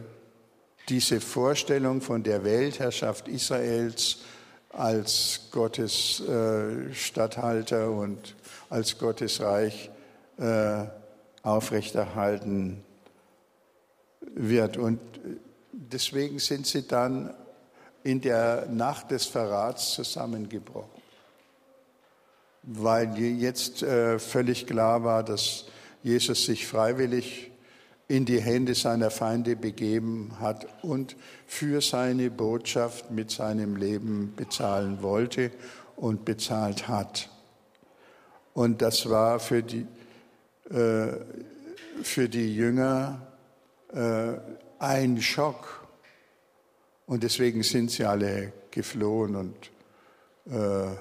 diese 0.89 1.22
Vorstellung 1.22 2.01
von 2.01 2.24
der 2.24 2.44
Weltherrschaft 2.44 3.29
Israels 3.29 4.17
als 4.75 5.41
Gottes 5.51 6.20
äh, 6.22 6.94
Statthalter 6.94 7.89
und 7.89 8.36
als 8.70 8.98
Gottes 8.98 9.41
Reich 9.41 9.89
äh, 10.38 10.86
aufrechterhalten 11.44 12.84
wird. 14.34 14.77
Und 14.77 15.00
deswegen 15.72 16.39
sind 16.39 16.67
sie 16.67 16.88
dann 16.88 17.34
in 18.03 18.22
der 18.22 18.67
Nacht 18.70 19.12
des 19.12 19.25
Verrats 19.25 19.94
zusammengebrochen, 19.94 21.01
weil 22.63 23.17
jetzt 23.17 23.82
äh, 23.82 24.20
völlig 24.20 24.67
klar 24.67 25.03
war, 25.03 25.24
dass 25.24 25.65
Jesus 26.03 26.46
sich 26.46 26.67
freiwillig 26.67 27.51
in 28.08 28.26
die 28.26 28.40
Hände 28.40 28.76
seiner 28.76 29.10
Feinde 29.10 29.56
begeben 29.56 30.32
hat 30.40 30.68
und 30.84 31.16
für 31.48 31.82
seine 31.82 32.30
Botschaft 32.30 33.10
mit 33.12 33.32
seinem 33.32 33.76
Leben 33.76 34.34
bezahlen 34.36 35.02
wollte 35.02 35.52
und 35.96 36.26
bezahlt 36.26 36.88
hat. 36.88 37.30
Und 38.54 38.82
das 38.82 39.10
war 39.10 39.40
für 39.40 39.64
die, 39.64 39.86
äh, 40.70 41.14
für 42.04 42.30
die 42.30 42.56
Jünger 42.56 43.22
äh, 43.94 44.34
ein 44.80 45.22
Schock. 45.22 45.88
Und 47.08 47.24
deswegen 47.24 47.64
sind 47.64 47.92
sie 47.92 48.06
alle 48.06 48.54
geflohen. 48.72 49.36
Und 49.36 49.56
äh, 50.52 50.96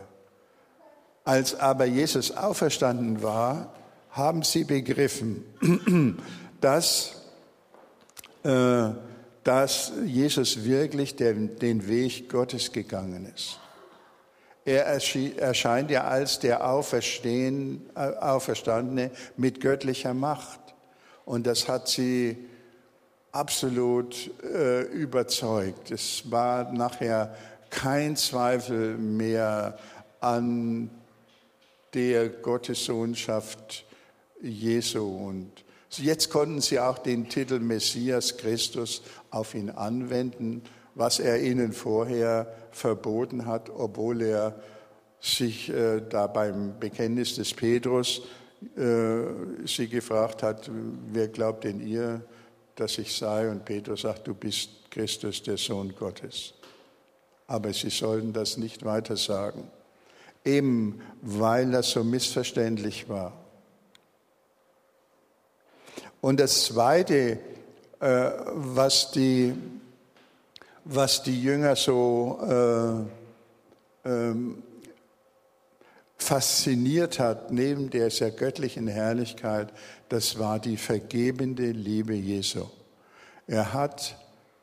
als 1.24 1.54
aber 1.54 1.84
Jesus 1.84 2.30
auferstanden 2.30 3.22
war, 3.22 3.72
haben 4.10 4.42
sie 4.42 4.64
begriffen, 4.64 5.44
dass, 6.64 7.16
äh, 8.42 8.88
dass 9.42 9.92
Jesus 10.06 10.64
wirklich 10.64 11.14
den, 11.14 11.58
den 11.58 11.86
Weg 11.86 12.30
Gottes 12.30 12.72
gegangen 12.72 13.30
ist. 13.34 13.60
Er 14.64 14.86
erscheint 14.86 15.90
ja 15.90 16.04
als 16.04 16.38
der 16.38 16.66
Auferstehen, 16.66 17.82
äh, 17.94 18.16
Auferstandene 18.16 19.10
mit 19.36 19.60
göttlicher 19.60 20.14
Macht. 20.14 20.58
Und 21.26 21.46
das 21.46 21.68
hat 21.68 21.86
sie 21.86 22.38
absolut 23.30 24.30
äh, 24.42 24.84
überzeugt. 24.84 25.90
Es 25.90 26.30
war 26.30 26.72
nachher 26.72 27.36
kein 27.68 28.16
Zweifel 28.16 28.96
mehr 28.96 29.78
an 30.20 30.88
der 31.92 32.30
Gottessohnschaft 32.30 33.84
Jesu. 34.40 35.06
Und 35.06 35.63
Jetzt 35.98 36.30
konnten 36.30 36.60
sie 36.60 36.80
auch 36.80 36.98
den 36.98 37.28
Titel 37.28 37.58
Messias 37.58 38.36
Christus 38.36 39.02
auf 39.30 39.54
ihn 39.54 39.70
anwenden, 39.70 40.62
was 40.94 41.18
er 41.18 41.42
ihnen 41.42 41.72
vorher 41.72 42.52
verboten 42.70 43.46
hat, 43.46 43.70
obwohl 43.70 44.22
er 44.22 44.60
sich 45.20 45.70
äh, 45.70 46.00
da 46.08 46.26
beim 46.26 46.78
Bekenntnis 46.78 47.34
des 47.36 47.54
Petrus 47.54 48.22
äh, 48.76 49.66
sie 49.66 49.88
gefragt 49.88 50.42
hat, 50.42 50.70
wer 51.12 51.28
glaubt 51.28 51.64
denn 51.64 51.80
ihr, 51.80 52.22
dass 52.76 52.98
ich 52.98 53.16
sei? 53.16 53.48
Und 53.50 53.64
Petrus 53.64 54.02
sagt, 54.02 54.26
du 54.26 54.34
bist 54.34 54.90
Christus, 54.90 55.42
der 55.42 55.56
Sohn 55.56 55.94
Gottes. 55.94 56.54
Aber 57.46 57.72
sie 57.72 57.90
sollten 57.90 58.32
das 58.32 58.56
nicht 58.56 58.84
weiter 58.84 59.16
sagen, 59.16 59.68
eben 60.44 61.00
weil 61.22 61.70
das 61.70 61.90
so 61.90 62.04
missverständlich 62.04 63.08
war. 63.08 63.43
Und 66.24 66.40
das 66.40 66.64
Zweite, 66.64 67.38
äh, 68.00 68.30
was, 68.54 69.10
die, 69.10 69.52
was 70.86 71.22
die 71.22 71.42
Jünger 71.42 71.76
so 71.76 72.38
äh, 72.48 74.08
ähm, 74.08 74.62
fasziniert 76.16 77.18
hat, 77.18 77.52
neben 77.52 77.90
dieser 77.90 78.30
göttlichen 78.30 78.88
Herrlichkeit, 78.88 79.70
das 80.08 80.38
war 80.38 80.58
die 80.58 80.78
vergebende 80.78 81.72
Liebe 81.72 82.14
Jesu. 82.14 82.64
Er 83.46 83.74
hat 83.74 84.16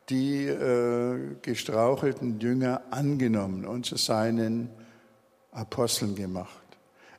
die 0.08 0.48
äh, 0.48 1.36
gestrauchelten 1.42 2.40
Jünger 2.40 2.82
angenommen 2.90 3.66
und 3.66 3.86
zu 3.86 3.96
seinen 3.96 4.68
Aposteln 5.52 6.16
gemacht. 6.16 6.66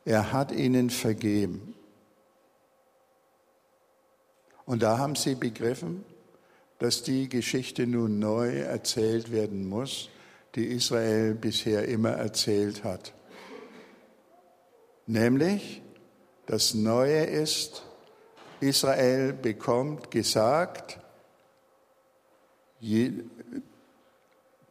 Er 0.04 0.34
hat 0.34 0.52
ihnen 0.52 0.90
vergeben. 0.90 1.76
Und 4.66 4.84
da 4.84 4.98
haben 4.98 5.16
sie 5.16 5.36
begriffen, 5.36 6.06
dass 6.80 7.04
die 7.04 7.30
Geschichte 7.30 7.86
nun 7.88 8.20
neu 8.20 8.60
erzählt 8.60 9.32
werden 9.32 9.68
muss, 9.68 10.10
die 10.56 10.66
Israel 10.66 11.34
bisher 11.34 11.88
immer 11.88 12.12
erzählt 12.12 12.84
hat. 12.84 13.14
Nämlich, 15.06 15.82
das 16.46 16.74
Neue 16.74 17.24
ist, 17.26 17.84
Israel 18.60 19.34
bekommt 19.34 20.12
gesagt, 20.12 21.00
die 22.80 23.24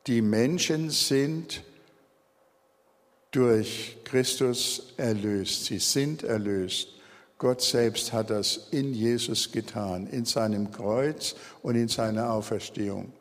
Menschen 0.06 0.90
sind 0.90 1.62
durch 3.30 3.96
Christus 4.04 4.92
erlöst. 4.96 5.64
Sie 5.64 5.78
sind 5.78 6.22
erlöst. 6.22 6.91
Gott 7.42 7.60
selbst 7.60 8.12
hat 8.12 8.30
das 8.30 8.68
in 8.70 8.94
Jesus 8.94 9.50
getan, 9.50 10.06
in 10.06 10.24
seinem 10.24 10.70
Kreuz 10.70 11.34
und 11.60 11.74
in 11.74 11.88
seiner 11.88 12.30
Auferstehung. 12.30 13.12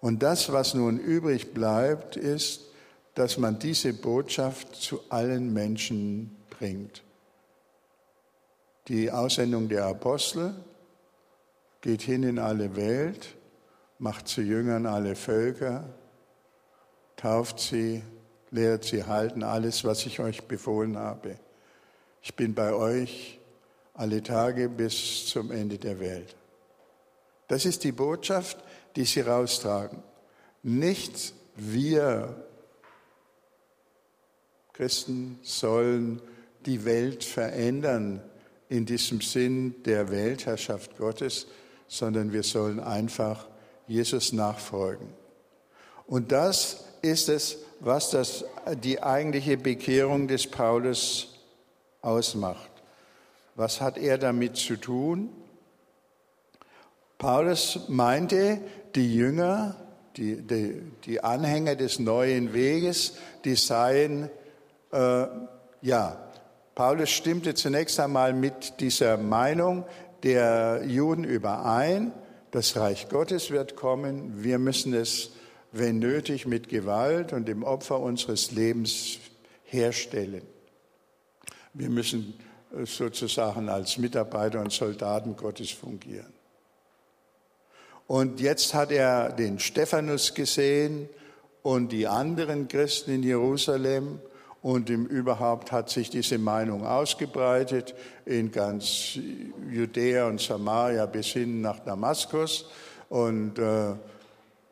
Und 0.00 0.20
das, 0.24 0.50
was 0.52 0.74
nun 0.74 0.98
übrig 0.98 1.54
bleibt, 1.54 2.16
ist, 2.16 2.62
dass 3.14 3.38
man 3.38 3.60
diese 3.60 3.92
Botschaft 3.92 4.74
zu 4.74 5.00
allen 5.10 5.52
Menschen 5.52 6.36
bringt. 6.50 7.04
Die 8.88 9.12
Aussendung 9.12 9.68
der 9.68 9.84
Apostel 9.86 10.52
geht 11.80 12.02
hin 12.02 12.24
in 12.24 12.40
alle 12.40 12.74
Welt, 12.74 13.28
macht 14.00 14.26
zu 14.26 14.42
Jüngern 14.42 14.86
alle 14.86 15.14
Völker, 15.14 15.84
tauft 17.14 17.60
sie, 17.60 18.02
lehrt 18.50 18.82
sie 18.82 19.04
halten 19.04 19.44
alles, 19.44 19.84
was 19.84 20.04
ich 20.04 20.18
euch 20.18 20.48
befohlen 20.48 20.98
habe. 20.98 21.38
Ich 22.22 22.34
bin 22.34 22.54
bei 22.54 22.72
euch 22.72 23.38
alle 23.94 24.22
Tage 24.22 24.68
bis 24.68 25.26
zum 25.26 25.50
Ende 25.50 25.78
der 25.78 25.98
Welt. 26.00 26.36
Das 27.48 27.64
ist 27.64 27.84
die 27.84 27.92
Botschaft, 27.92 28.58
die 28.96 29.04
sie 29.04 29.20
raustragen. 29.20 30.02
Nicht 30.62 31.32
wir 31.56 32.44
Christen 34.78 35.40
sollen 35.42 36.22
die 36.64 36.84
Welt 36.84 37.24
verändern 37.24 38.22
in 38.68 38.86
diesem 38.86 39.20
Sinn 39.20 39.74
der 39.84 40.10
Weltherrschaft 40.12 40.96
Gottes, 40.96 41.48
sondern 41.88 42.32
wir 42.32 42.44
sollen 42.44 42.78
einfach 42.78 43.48
Jesus 43.88 44.32
nachfolgen. 44.32 45.08
Und 46.06 46.30
das 46.30 46.84
ist 47.02 47.28
es, 47.28 47.58
was 47.80 48.10
das, 48.10 48.44
die 48.84 49.02
eigentliche 49.02 49.56
Bekehrung 49.56 50.28
des 50.28 50.46
Paulus 50.46 51.37
ausmacht. 52.02 52.70
Was 53.54 53.80
hat 53.80 53.98
er 53.98 54.18
damit 54.18 54.56
zu 54.56 54.76
tun? 54.76 55.30
Paulus 57.18 57.80
meinte, 57.88 58.60
die 58.94 59.14
Jünger, 59.14 59.74
die, 60.16 60.40
die, 60.40 60.82
die 61.04 61.22
Anhänger 61.22 61.74
des 61.74 61.98
neuen 61.98 62.52
Weges, 62.52 63.14
die 63.44 63.56
seien, 63.56 64.30
äh, 64.92 65.26
ja, 65.82 66.16
Paulus 66.74 67.10
stimmte 67.10 67.54
zunächst 67.54 67.98
einmal 67.98 68.32
mit 68.32 68.78
dieser 68.78 69.16
Meinung 69.16 69.84
der 70.22 70.84
Juden 70.86 71.24
überein, 71.24 72.12
das 72.52 72.76
Reich 72.76 73.08
Gottes 73.08 73.50
wird 73.50 73.74
kommen, 73.74 74.44
wir 74.44 74.58
müssen 74.60 74.94
es, 74.94 75.32
wenn 75.72 75.98
nötig, 75.98 76.46
mit 76.46 76.68
Gewalt 76.68 77.32
und 77.32 77.48
dem 77.48 77.64
Opfer 77.64 78.00
unseres 78.00 78.52
Lebens 78.52 79.18
herstellen. 79.64 80.42
Wir 81.78 81.90
müssen 81.90 82.34
äh, 82.76 82.84
sozusagen 82.84 83.68
als 83.68 83.98
Mitarbeiter 83.98 84.60
und 84.60 84.72
Soldaten 84.72 85.36
Gottes 85.36 85.70
fungieren. 85.70 86.32
Und 88.08 88.40
jetzt 88.40 88.74
hat 88.74 88.90
er 88.90 89.30
den 89.30 89.60
Stephanus 89.60 90.34
gesehen 90.34 91.08
und 91.62 91.92
die 91.92 92.08
anderen 92.08 92.66
Christen 92.66 93.12
in 93.12 93.22
Jerusalem 93.22 94.18
und 94.60 94.90
im 94.90 95.06
überhaupt 95.06 95.70
hat 95.70 95.88
sich 95.88 96.10
diese 96.10 96.38
Meinung 96.38 96.84
ausgebreitet 96.84 97.94
in 98.24 98.50
ganz 98.50 99.16
Judäa 99.70 100.26
und 100.26 100.40
Samaria 100.40 101.06
bis 101.06 101.28
hin 101.28 101.60
nach 101.60 101.78
Damaskus. 101.78 102.66
Und 103.08 103.58
äh, 103.60 103.94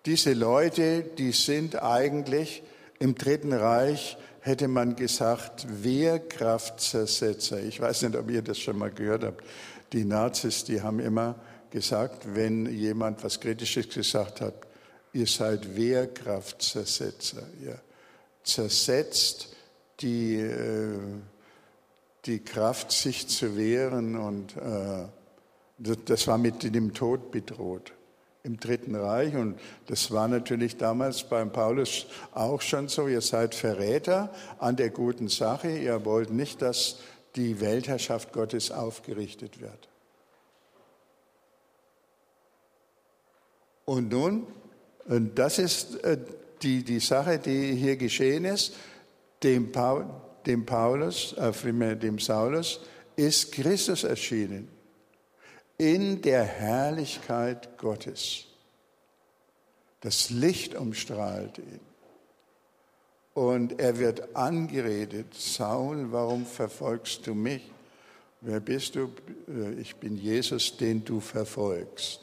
diese 0.06 0.32
Leute, 0.32 1.02
die 1.02 1.30
sind 1.30 1.80
eigentlich 1.80 2.64
im 2.98 3.14
Dritten 3.14 3.52
Reich 3.52 4.16
hätte 4.46 4.68
man 4.68 4.94
gesagt, 4.94 5.66
Wehrkraftzersetzer. 5.82 7.60
Ich 7.64 7.80
weiß 7.80 8.02
nicht, 8.02 8.16
ob 8.16 8.30
ihr 8.30 8.42
das 8.42 8.58
schon 8.58 8.78
mal 8.78 8.92
gehört 8.92 9.24
habt. 9.24 9.42
Die 9.92 10.04
Nazis, 10.04 10.62
die 10.62 10.80
haben 10.80 11.00
immer 11.00 11.34
gesagt, 11.70 12.34
wenn 12.34 12.66
jemand 12.66 13.24
was 13.24 13.40
Kritisches 13.40 13.88
gesagt 13.88 14.40
hat, 14.40 14.54
ihr 15.12 15.26
seid 15.26 15.74
Wehrkraftzersetzer. 15.76 17.42
Ihr 17.60 17.80
zersetzt 18.44 19.48
die, 20.00 20.36
äh, 20.36 20.98
die 22.24 22.38
Kraft, 22.38 22.92
sich 22.92 23.26
zu 23.26 23.56
wehren 23.56 24.16
und 24.16 24.56
äh, 24.56 25.06
das 26.04 26.26
war 26.28 26.38
mit 26.38 26.62
dem 26.62 26.94
Tod 26.94 27.32
bedroht 27.32 27.95
im 28.46 28.58
Dritten 28.58 28.94
Reich. 28.94 29.34
Und 29.34 29.58
das 29.86 30.10
war 30.10 30.28
natürlich 30.28 30.76
damals 30.76 31.24
beim 31.24 31.52
Paulus 31.52 32.06
auch 32.32 32.62
schon 32.62 32.88
so. 32.88 33.08
Ihr 33.08 33.20
seid 33.20 33.54
Verräter 33.54 34.32
an 34.58 34.76
der 34.76 34.90
guten 34.90 35.28
Sache. 35.28 35.68
Ihr 35.68 36.04
wollt 36.04 36.30
nicht, 36.30 36.62
dass 36.62 36.98
die 37.34 37.60
Weltherrschaft 37.60 38.32
Gottes 38.32 38.70
aufgerichtet 38.70 39.60
wird. 39.60 39.88
Und 43.84 44.10
nun, 44.10 44.46
und 45.06 45.38
das 45.38 45.58
ist 45.58 46.02
äh, 46.02 46.18
die, 46.62 46.82
die 46.82 47.00
Sache, 47.00 47.38
die 47.38 47.74
hier 47.74 47.96
geschehen 47.96 48.44
ist, 48.44 48.74
dem, 49.42 49.70
Paul, 49.70 50.06
dem 50.46 50.64
Paulus, 50.64 51.34
äh, 51.34 51.96
dem 51.96 52.18
Saulus, 52.18 52.80
ist 53.16 53.52
Christus 53.52 54.04
erschienen 54.04 54.75
in 55.78 56.22
der 56.22 56.44
Herrlichkeit 56.44 57.76
Gottes. 57.78 58.46
Das 60.00 60.30
Licht 60.30 60.74
umstrahlt 60.74 61.58
ihn. 61.58 61.80
Und 63.34 63.78
er 63.78 63.98
wird 63.98 64.34
angeredet, 64.34 65.34
Saul, 65.34 66.10
warum 66.10 66.46
verfolgst 66.46 67.26
du 67.26 67.34
mich? 67.34 67.70
Wer 68.40 68.60
bist 68.60 68.94
du? 68.94 69.10
Äh, 69.48 69.74
ich 69.80 69.96
bin 69.96 70.16
Jesus, 70.16 70.76
den 70.76 71.04
du 71.04 71.20
verfolgst. 71.20 72.20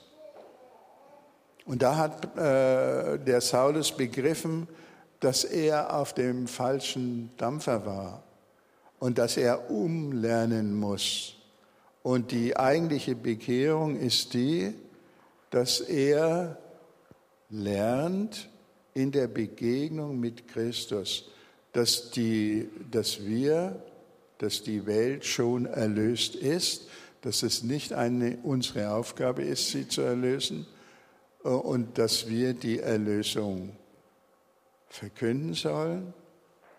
Und 1.65 1.81
da 1.81 1.95
hat 1.97 2.35
äh, 2.35 3.19
der 3.19 3.41
Saulus 3.41 3.91
begriffen, 3.91 4.67
dass 5.19 5.43
er 5.43 5.95
auf 5.95 6.13
dem 6.13 6.47
falschen 6.47 7.29
Dampfer 7.37 7.85
war 7.85 8.23
und 8.99 9.17
dass 9.17 9.37
er 9.37 9.69
umlernen 9.69 10.73
muss. 10.75 11.35
Und 12.03 12.31
die 12.31 12.55
eigentliche 12.57 13.15
Bekehrung 13.15 13.97
ist 13.97 14.33
die, 14.33 14.73
dass 15.49 15.79
er 15.79 16.57
lernt 17.49 18.49
in 18.93 19.11
der 19.11 19.27
Begegnung 19.27 20.19
mit 20.19 20.47
Christus, 20.47 21.31
dass, 21.71 22.11
die, 22.11 22.69
dass 22.91 23.25
wir, 23.25 23.81
dass 24.37 24.63
die 24.63 24.85
Welt 24.85 25.25
schon 25.25 25.65
erlöst 25.65 26.35
ist, 26.35 26.89
dass 27.21 27.41
es 27.41 27.63
nicht 27.63 27.93
eine, 27.93 28.37
unsere 28.43 28.91
Aufgabe 28.93 29.43
ist, 29.43 29.69
sie 29.69 29.87
zu 29.87 30.01
erlösen 30.01 30.67
äh, 31.43 31.47
und 31.47 31.97
dass 31.97 32.27
wir 32.27 32.53
die 32.53 32.79
Erlösung 32.79 33.77
verkünden 34.89 35.53
sollen 35.53 36.13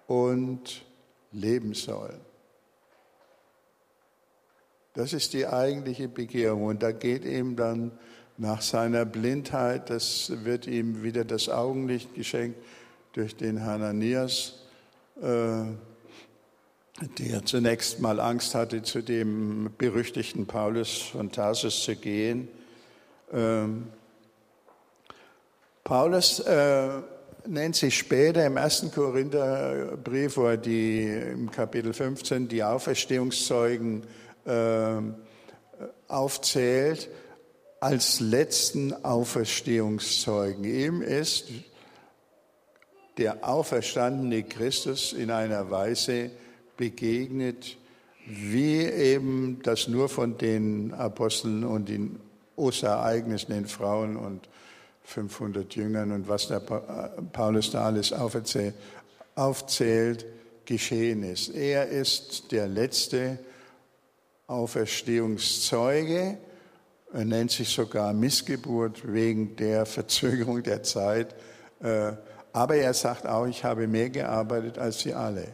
und 0.07 0.85
leben 1.33 1.73
sollen. 1.73 2.21
Das 4.95 5.13
ist 5.13 5.33
die 5.33 5.47
eigentliche 5.47 6.09
Bekehrung. 6.09 6.65
Und 6.65 6.83
da 6.83 6.93
geht 6.93 7.25
ihm 7.25 7.57
dann 7.57 7.91
nach 8.37 8.63
seiner 8.63 9.05
Blindheit, 9.05 9.91
das 9.91 10.33
wird 10.45 10.67
ihm 10.67 11.03
wieder 11.03 11.25
das 11.25 11.49
Augenlicht 11.49 12.15
geschenkt 12.15 12.59
durch 13.13 13.37
den 13.37 13.65
Hananias, 13.65 14.55
äh, 15.21 15.65
der 17.19 17.45
zunächst 17.45 18.01
mal 18.01 18.21
Angst 18.21 18.55
hatte, 18.55 18.83
zu 18.83 19.03
dem 19.03 19.71
berüchtigten 19.79 20.47
Paulus 20.47 20.99
von 20.99 21.31
Tarsus 21.31 21.83
zu 21.83 21.97
gehen. 21.97 22.49
Ähm, 23.33 23.89
Paulus 25.83 26.39
äh, 26.41 26.89
nennt 27.47 27.77
sich 27.77 27.99
später 27.99 28.47
im 28.47 28.57
ersten 28.57 28.93
Korintherbrief, 28.93 30.37
wo 30.37 30.47
er 30.47 30.57
die, 30.57 31.05
im 31.05 31.51
Kapitel 31.51 31.93
15 31.93 32.49
die 32.49 32.63
Auferstehungszeugen 32.63 34.03
äh, 34.03 34.24
aufzählt, 36.09 37.09
als 37.81 38.21
letzten 38.21 39.05
Auferstehungszeugen. 39.05 40.65
Ihm 40.65 41.03
ist 41.03 41.47
der 43.19 43.47
auferstandene 43.47 44.43
Christus 44.43 45.13
in 45.13 45.31
einer 45.31 45.71
Weise 45.71 46.31
begegnet, 46.77 47.77
wie 48.27 48.81
eben 48.81 49.61
das 49.63 49.87
nur 49.87 50.09
von 50.09 50.39
den 50.39 50.95
Aposteln 50.95 51.65
und 51.65 51.89
den 51.89 52.21
Osterereignissen, 52.57 53.55
den 53.55 53.67
Frauen 53.67 54.17
und 54.17 54.49
500 55.05 55.75
Jüngern 55.75 56.13
und 56.13 56.29
was 56.29 56.49
der 56.49 56.61
Paulus 56.61 57.71
da 57.71 57.85
alles 57.85 58.13
aufzählt, 58.13 58.75
aufzählt 59.35 60.25
geschehen 60.65 61.23
ist. 61.23 61.55
Er 61.55 61.89
ist 61.89 62.51
der 62.51 62.67
letzte 62.67 63.39
Auferstehungszeuge, 64.47 66.39
er 67.13 67.25
nennt 67.25 67.53
sich 67.53 67.69
sogar 67.69 68.13
Missgeburt 68.13 69.13
wegen 69.13 69.55
der 69.57 69.87
Verzögerung 69.87 70.63
der 70.65 70.83
Zeit. 70.83 71.35
Äh, 71.81 72.13
aber 72.53 72.77
er 72.77 72.93
sagt 72.93 73.27
auch, 73.27 73.47
ich 73.47 73.63
habe 73.63 73.87
mehr 73.87 74.11
gearbeitet 74.11 74.79
als 74.79 75.01
sie 75.01 75.15
alle. 75.15 75.47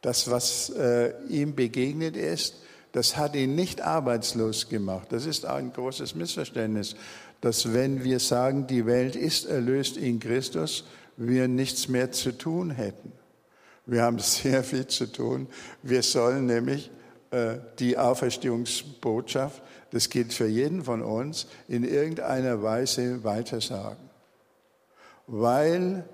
Das, 0.00 0.30
was 0.30 0.70
äh, 0.70 1.12
ihm 1.28 1.54
begegnet 1.56 2.16
ist, 2.16 2.56
das 2.92 3.16
hat 3.16 3.34
ihn 3.34 3.54
nicht 3.54 3.80
arbeitslos 3.82 4.68
gemacht. 4.68 5.08
Das 5.10 5.26
ist 5.26 5.46
ein 5.46 5.72
großes 5.72 6.14
Missverständnis, 6.14 6.96
dass 7.40 7.72
wenn 7.72 8.04
wir 8.04 8.20
sagen, 8.20 8.66
die 8.66 8.86
Welt 8.86 9.16
ist 9.16 9.46
erlöst 9.46 9.96
in 9.96 10.20
Christus, 10.20 10.84
wir 11.16 11.48
nichts 11.48 11.88
mehr 11.88 12.12
zu 12.12 12.36
tun 12.36 12.70
hätten. 12.70 13.12
Wir 13.84 14.02
haben 14.02 14.18
sehr 14.20 14.62
viel 14.62 14.86
zu 14.86 15.10
tun. 15.10 15.48
Wir 15.82 16.02
sollen 16.02 16.46
nämlich 16.46 16.90
die 17.78 17.98
Auferstehungsbotschaft, 17.98 19.62
das 19.90 20.08
gilt 20.08 20.32
für 20.32 20.46
jeden 20.46 20.84
von 20.84 21.02
uns, 21.02 21.46
in 21.68 21.84
irgendeiner 21.84 22.62
Weise 22.62 23.22
weitersagen. 23.24 24.08
Weil 25.26 26.04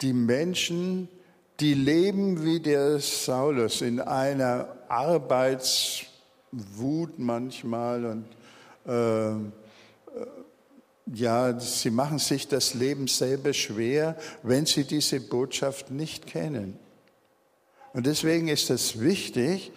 die 0.00 0.12
Menschen, 0.12 1.08
die 1.60 1.74
leben 1.74 2.44
wie 2.44 2.60
der 2.60 2.98
Saulus 3.00 3.82
in 3.82 4.00
einer 4.00 4.68
Arbeitswut 4.88 6.06
manchmal 7.18 8.04
und 8.06 8.24
äh, 8.86 9.34
ja, 11.14 11.58
sie 11.60 11.90
machen 11.90 12.18
sich 12.18 12.48
das 12.48 12.74
Leben 12.74 13.06
selber 13.06 13.52
schwer, 13.52 14.16
wenn 14.42 14.66
sie 14.66 14.84
diese 14.84 15.20
Botschaft 15.20 15.90
nicht 15.90 16.26
kennen. 16.26 16.78
Und 17.92 18.06
deswegen 18.06 18.48
ist 18.48 18.70
es 18.70 19.00
wichtig, 19.00 19.72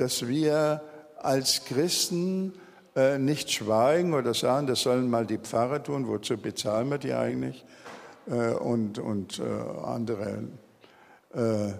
dass 0.00 0.26
wir 0.26 0.82
als 1.18 1.64
Christen 1.64 2.54
äh, 2.96 3.18
nicht 3.18 3.50
schweigen 3.50 4.14
oder 4.14 4.34
sagen, 4.34 4.66
das 4.66 4.80
sollen 4.80 5.10
mal 5.10 5.26
die 5.26 5.38
Pfarrer 5.38 5.82
tun, 5.82 6.08
wozu 6.08 6.36
bezahlen 6.36 6.88
wir 6.88 6.98
die 6.98 7.12
eigentlich? 7.12 7.64
Äh, 8.26 8.52
und 8.54 8.98
und 8.98 9.38
äh, 9.38 9.42
andere, 9.84 10.44
äh, 11.34 11.72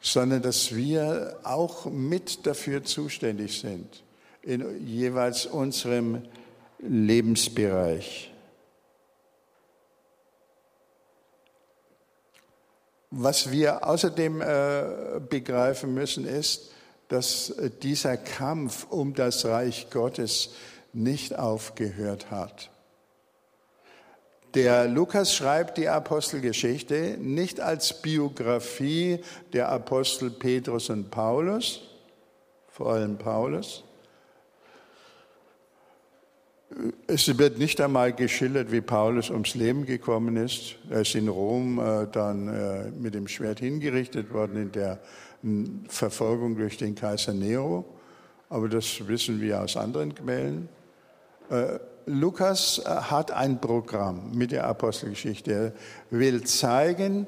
sondern 0.00 0.42
dass 0.42 0.74
wir 0.74 1.38
auch 1.42 1.86
mit 1.86 2.46
dafür 2.46 2.84
zuständig 2.84 3.60
sind, 3.60 4.02
in 4.42 4.86
jeweils 4.86 5.46
unserem 5.46 6.22
Lebensbereich. 6.78 8.32
Was 13.10 13.50
wir 13.50 13.86
außerdem 13.86 14.42
äh, 14.42 15.20
begreifen 15.28 15.94
müssen, 15.94 16.26
ist, 16.26 16.72
dass 17.08 17.50
äh, 17.50 17.70
dieser 17.70 18.16
Kampf 18.16 18.86
um 18.90 19.14
das 19.14 19.44
Reich 19.44 19.88
Gottes 19.90 20.54
nicht 20.92 21.38
aufgehört 21.38 22.30
hat. 22.30 22.70
Der 24.54 24.88
Lukas 24.88 25.34
schreibt 25.34 25.76
die 25.76 25.88
Apostelgeschichte 25.88 27.18
nicht 27.20 27.60
als 27.60 28.00
Biografie 28.00 29.20
der 29.52 29.68
Apostel 29.68 30.30
Petrus 30.30 30.88
und 30.88 31.10
Paulus, 31.10 31.82
vor 32.68 32.92
allem 32.92 33.18
Paulus, 33.18 33.84
es 37.06 37.38
wird 37.38 37.58
nicht 37.58 37.80
einmal 37.80 38.12
geschildert, 38.12 38.70
wie 38.70 38.80
Paulus 38.80 39.30
ums 39.30 39.54
Leben 39.54 39.86
gekommen 39.86 40.36
ist. 40.36 40.76
Er 40.90 41.00
ist 41.00 41.14
in 41.14 41.28
Rom 41.28 41.78
äh, 41.78 42.06
dann 42.10 42.48
äh, 42.48 42.90
mit 42.90 43.14
dem 43.14 43.26
Schwert 43.26 43.60
hingerichtet 43.60 44.32
worden 44.32 44.62
in 44.62 44.72
der 44.72 45.00
Verfolgung 45.88 46.56
durch 46.56 46.76
den 46.76 46.94
Kaiser 46.94 47.32
Nero. 47.32 47.84
Aber 48.48 48.68
das 48.68 49.06
wissen 49.06 49.40
wir 49.40 49.60
aus 49.62 49.76
anderen 49.76 50.14
Quellen. 50.14 50.68
Äh, 51.50 51.78
Lukas 52.06 52.78
äh, 52.78 52.88
hat 52.88 53.30
ein 53.30 53.60
Programm 53.60 54.32
mit 54.32 54.52
der 54.52 54.66
Apostelgeschichte. 54.66 55.52
Er 56.10 56.18
will 56.18 56.42
zeigen, 56.44 57.26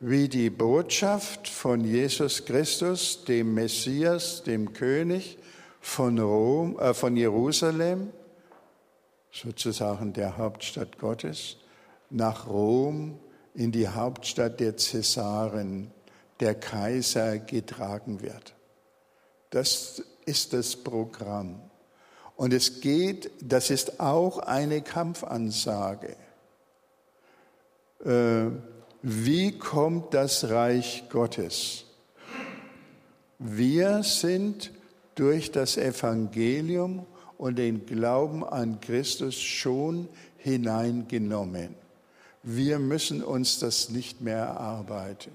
wie 0.00 0.28
die 0.28 0.50
Botschaft 0.50 1.48
von 1.48 1.84
Jesus 1.84 2.44
Christus, 2.44 3.24
dem 3.24 3.54
Messias, 3.54 4.42
dem 4.44 4.72
König 4.72 5.38
von 5.80 6.18
Rom, 6.18 6.78
äh, 6.78 6.94
von 6.94 7.16
Jerusalem, 7.16 8.10
sozusagen 9.32 10.12
der 10.12 10.36
Hauptstadt 10.36 10.98
Gottes, 10.98 11.56
nach 12.10 12.46
Rom 12.46 13.18
in 13.54 13.72
die 13.72 13.88
Hauptstadt 13.88 14.60
der 14.60 14.76
Cäsaren, 14.76 15.90
der 16.40 16.54
Kaiser, 16.54 17.38
getragen 17.38 18.22
wird. 18.22 18.54
Das 19.50 20.02
ist 20.26 20.52
das 20.52 20.76
Programm. 20.76 21.60
Und 22.36 22.52
es 22.52 22.80
geht, 22.80 23.30
das 23.42 23.70
ist 23.70 23.98
auch 23.98 24.38
eine 24.38 24.82
Kampfansage. 24.82 26.16
Äh, 28.04 28.46
wie 29.02 29.58
kommt 29.58 30.14
das 30.14 30.48
Reich 30.48 31.04
Gottes? 31.08 31.84
Wir 33.38 34.02
sind 34.02 34.72
durch 35.14 35.50
das 35.50 35.76
Evangelium 35.76 37.06
und 37.38 37.56
den 37.56 37.86
Glauben 37.86 38.44
an 38.44 38.80
Christus 38.80 39.36
schon 39.40 40.08
hineingenommen. 40.36 41.74
Wir 42.42 42.78
müssen 42.78 43.22
uns 43.22 43.58
das 43.58 43.90
nicht 43.90 44.20
mehr 44.20 44.38
erarbeiten. 44.38 45.32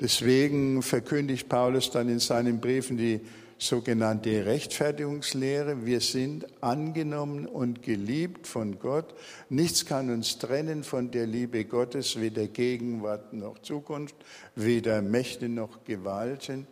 Deswegen 0.00 0.82
verkündigt 0.82 1.48
Paulus 1.48 1.90
dann 1.90 2.08
in 2.08 2.18
seinen 2.18 2.60
Briefen 2.60 2.96
die 2.96 3.20
sogenannte 3.58 4.44
Rechtfertigungslehre. 4.44 5.86
Wir 5.86 6.00
sind 6.00 6.46
angenommen 6.62 7.46
und 7.46 7.82
geliebt 7.82 8.46
von 8.46 8.78
Gott. 8.78 9.14
Nichts 9.48 9.86
kann 9.86 10.10
uns 10.10 10.38
trennen 10.38 10.82
von 10.82 11.10
der 11.10 11.26
Liebe 11.26 11.64
Gottes, 11.64 12.20
weder 12.20 12.46
Gegenwart 12.48 13.32
noch 13.32 13.58
Zukunft, 13.60 14.16
weder 14.54 15.00
Mächte 15.02 15.48
noch 15.48 15.84
Gewalten, 15.84 16.66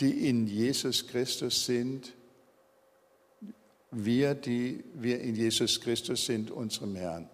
die 0.00 0.28
in 0.28 0.46
Jesus 0.46 1.06
Christus 1.06 1.66
sind, 1.66 2.14
wir, 3.90 4.34
die 4.34 4.82
wir 4.94 5.20
in 5.20 5.34
Jesus 5.34 5.80
Christus 5.80 6.24
sind, 6.24 6.50
unserem 6.50 6.96
Herrn. 6.96 7.28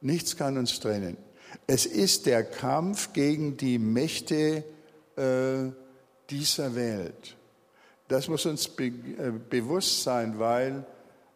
Nichts 0.00 0.36
kann 0.36 0.56
uns 0.56 0.78
trennen. 0.78 1.16
Es 1.66 1.86
ist 1.86 2.26
der 2.26 2.44
Kampf 2.44 3.12
gegen 3.12 3.56
die 3.56 3.78
Mächte 3.78 4.64
äh, 5.16 5.72
dieser 6.30 6.74
Welt. 6.74 7.36
Das 8.08 8.28
muss 8.28 8.46
uns 8.46 8.68
be 8.68 8.86
äh, 8.86 9.32
bewusst 9.50 10.02
sein, 10.02 10.38
weil 10.38 10.86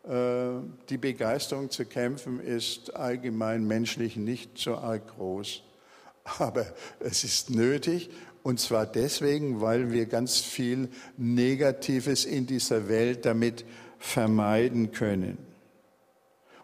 äh, 0.05 0.63
die 0.89 0.99
Begeisterung 0.99 1.71
zu 1.71 1.85
kämpfen 1.85 2.41
ist 2.41 2.95
allgemein 2.97 3.67
menschlich 3.67 4.17
nicht 4.17 4.59
so 4.59 4.77
arg 4.77 5.17
groß. 5.17 5.63
Aber 6.39 6.67
es 7.01 7.25
ist 7.25 7.51
nötig 7.51 8.11
und 8.43 8.59
zwar 8.59 8.87
deswegen, 8.87 9.61
weil 9.61 9.93
wir 9.93 10.07
ganz 10.07 10.39
viel 10.39 10.89
Negatives 11.17 12.25
in 12.25 12.47
dieser 12.47 12.89
Welt 12.89 13.25
damit 13.25 13.65
vermeiden 13.99 14.93
können. 14.93 15.39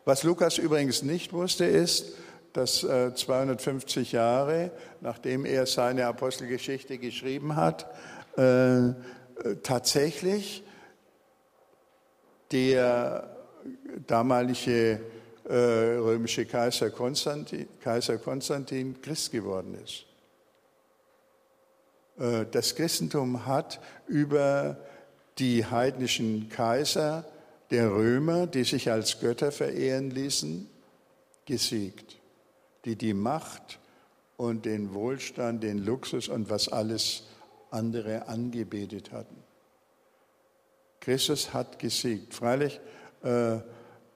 Was 0.04 0.22
Lukas 0.22 0.58
übrigens 0.58 1.02
nicht 1.02 1.32
wusste, 1.32 1.66
ist, 1.66 2.14
dass 2.52 2.80
250 2.80 4.12
äh, 4.12 4.16
Jahre 4.16 4.70
nachdem 5.00 5.44
er 5.44 5.66
seine 5.66 6.06
Apostelgeschichte 6.06 6.98
geschrieben 6.98 7.56
hat, 7.56 7.86
äh, 8.36 8.94
tatsächlich 9.62 10.64
der 12.50 13.36
damalige 14.06 15.00
äh, 15.44 15.54
römische 15.54 16.46
Kaiser 16.46 16.90
Konstantin, 16.90 17.68
Kaiser 17.80 18.18
Konstantin 18.18 19.00
Christ 19.00 19.32
geworden 19.32 19.76
ist. 19.82 20.04
Das 22.50 22.74
Christentum 22.74 23.46
hat 23.46 23.78
über 24.08 24.76
die 25.38 25.64
heidnischen 25.64 26.48
Kaiser 26.48 27.24
der 27.70 27.92
Römer, 27.92 28.48
die 28.48 28.64
sich 28.64 28.90
als 28.90 29.20
Götter 29.20 29.52
verehren 29.52 30.10
ließen, 30.10 30.68
gesiegt, 31.44 32.17
die 32.88 32.96
die 32.96 33.12
Macht 33.12 33.78
und 34.38 34.64
den 34.64 34.94
Wohlstand, 34.94 35.62
den 35.62 35.84
Luxus 35.84 36.28
und 36.28 36.48
was 36.48 36.68
alles 36.68 37.24
andere 37.70 38.28
angebetet 38.28 39.12
hatten. 39.12 39.36
Christus 41.00 41.52
hat 41.52 41.78
gesiegt. 41.78 42.32
Freilich, 42.32 42.80
äh, 43.22 43.58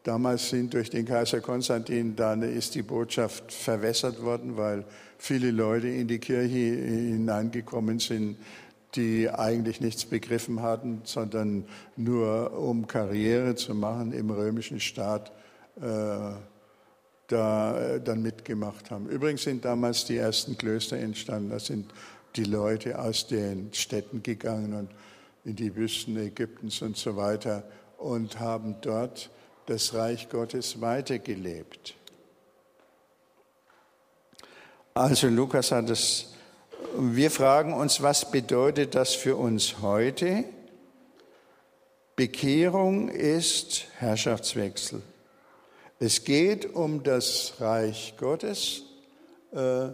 damals 0.04 0.48
sind 0.48 0.72
durch 0.72 0.88
den 0.88 1.04
Kaiser 1.04 1.42
Konstantin, 1.42 2.16
dann 2.16 2.42
ist 2.42 2.74
die 2.74 2.82
Botschaft 2.82 3.52
verwässert 3.52 4.22
worden, 4.22 4.56
weil 4.56 4.86
viele 5.18 5.50
Leute 5.50 5.88
in 5.88 6.08
die 6.08 6.18
Kirche 6.18 6.56
hineingekommen 6.56 7.98
sind, 7.98 8.38
die 8.94 9.28
eigentlich 9.28 9.82
nichts 9.82 10.06
begriffen 10.06 10.62
hatten, 10.62 11.02
sondern 11.04 11.66
nur 11.96 12.58
um 12.58 12.86
Karriere 12.86 13.54
zu 13.54 13.74
machen 13.74 14.12
im 14.12 14.30
römischen 14.30 14.80
Staat 14.80 15.30
äh, 15.80 16.32
da 17.32 17.78
äh, 17.78 18.00
dann 18.00 18.22
mitgemacht 18.22 18.90
haben. 18.90 19.08
Übrigens 19.08 19.42
sind 19.42 19.64
damals 19.64 20.04
die 20.04 20.16
ersten 20.16 20.58
Klöster 20.58 20.98
entstanden. 20.98 21.50
Das 21.50 21.66
sind 21.66 21.90
die 22.36 22.44
Leute 22.44 22.98
aus 22.98 23.26
den 23.26 23.72
Städten 23.72 24.22
gegangen 24.22 24.74
und 24.74 24.90
in 25.44 25.56
die 25.56 25.74
Wüsten 25.74 26.16
Ägyptens 26.16 26.82
und 26.82 26.96
so 26.96 27.16
weiter 27.16 27.64
und 27.98 28.38
haben 28.38 28.76
dort 28.80 29.30
das 29.66 29.94
Reich 29.94 30.28
Gottes 30.28 30.80
weitergelebt. 30.80 31.94
Also 34.94 35.28
Lukas 35.28 35.72
hat 35.72 35.88
es, 35.88 36.34
wir 36.98 37.30
fragen 37.30 37.72
uns, 37.72 38.02
was 38.02 38.30
bedeutet 38.30 38.94
das 38.94 39.14
für 39.14 39.36
uns 39.36 39.80
heute? 39.80 40.44
Bekehrung 42.14 43.08
ist 43.08 43.86
Herrschaftswechsel. 43.96 45.02
Es 46.04 46.24
geht 46.24 46.74
um 46.74 47.04
das 47.04 47.60
Reich 47.60 48.14
Gottes. 48.18 48.82
Äh, 49.52 49.90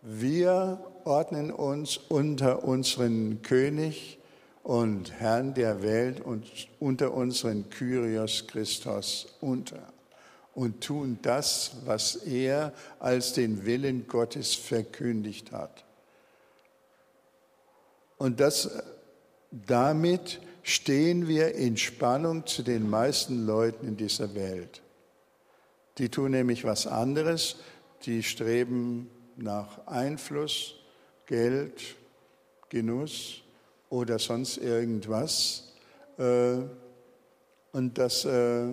wir 0.00 0.80
ordnen 1.04 1.50
uns 1.50 1.98
unter 1.98 2.64
unseren 2.64 3.42
König 3.42 4.18
und 4.62 5.12
Herrn 5.20 5.52
der 5.52 5.82
Welt 5.82 6.22
und 6.22 6.46
unter 6.78 7.12
unseren 7.12 7.68
Kyrios 7.68 8.46
Christus 8.46 9.34
unter 9.42 9.82
und 10.54 10.80
tun 10.80 11.18
das, 11.20 11.72
was 11.84 12.16
er 12.16 12.72
als 12.98 13.34
den 13.34 13.66
Willen 13.66 14.06
Gottes 14.06 14.54
verkündigt 14.54 15.52
hat. 15.52 15.84
Und 18.16 18.40
das, 18.40 18.82
damit 19.50 20.40
stehen 20.62 21.28
wir 21.28 21.54
in 21.54 21.76
Spannung 21.76 22.46
zu 22.46 22.62
den 22.62 22.88
meisten 22.88 23.44
Leuten 23.44 23.86
in 23.88 23.98
dieser 23.98 24.34
Welt. 24.34 24.80
Die 26.00 26.08
tun 26.08 26.30
nämlich 26.30 26.64
was 26.64 26.86
anderes, 26.86 27.56
die 28.06 28.22
streben 28.22 29.10
nach 29.36 29.86
Einfluss, 29.86 30.76
Geld, 31.26 31.94
Genuss 32.70 33.42
oder 33.90 34.18
sonst 34.18 34.56
irgendwas. 34.56 35.74
Äh, 36.16 36.62
und 37.72 37.98
das 37.98 38.24
äh, 38.24 38.68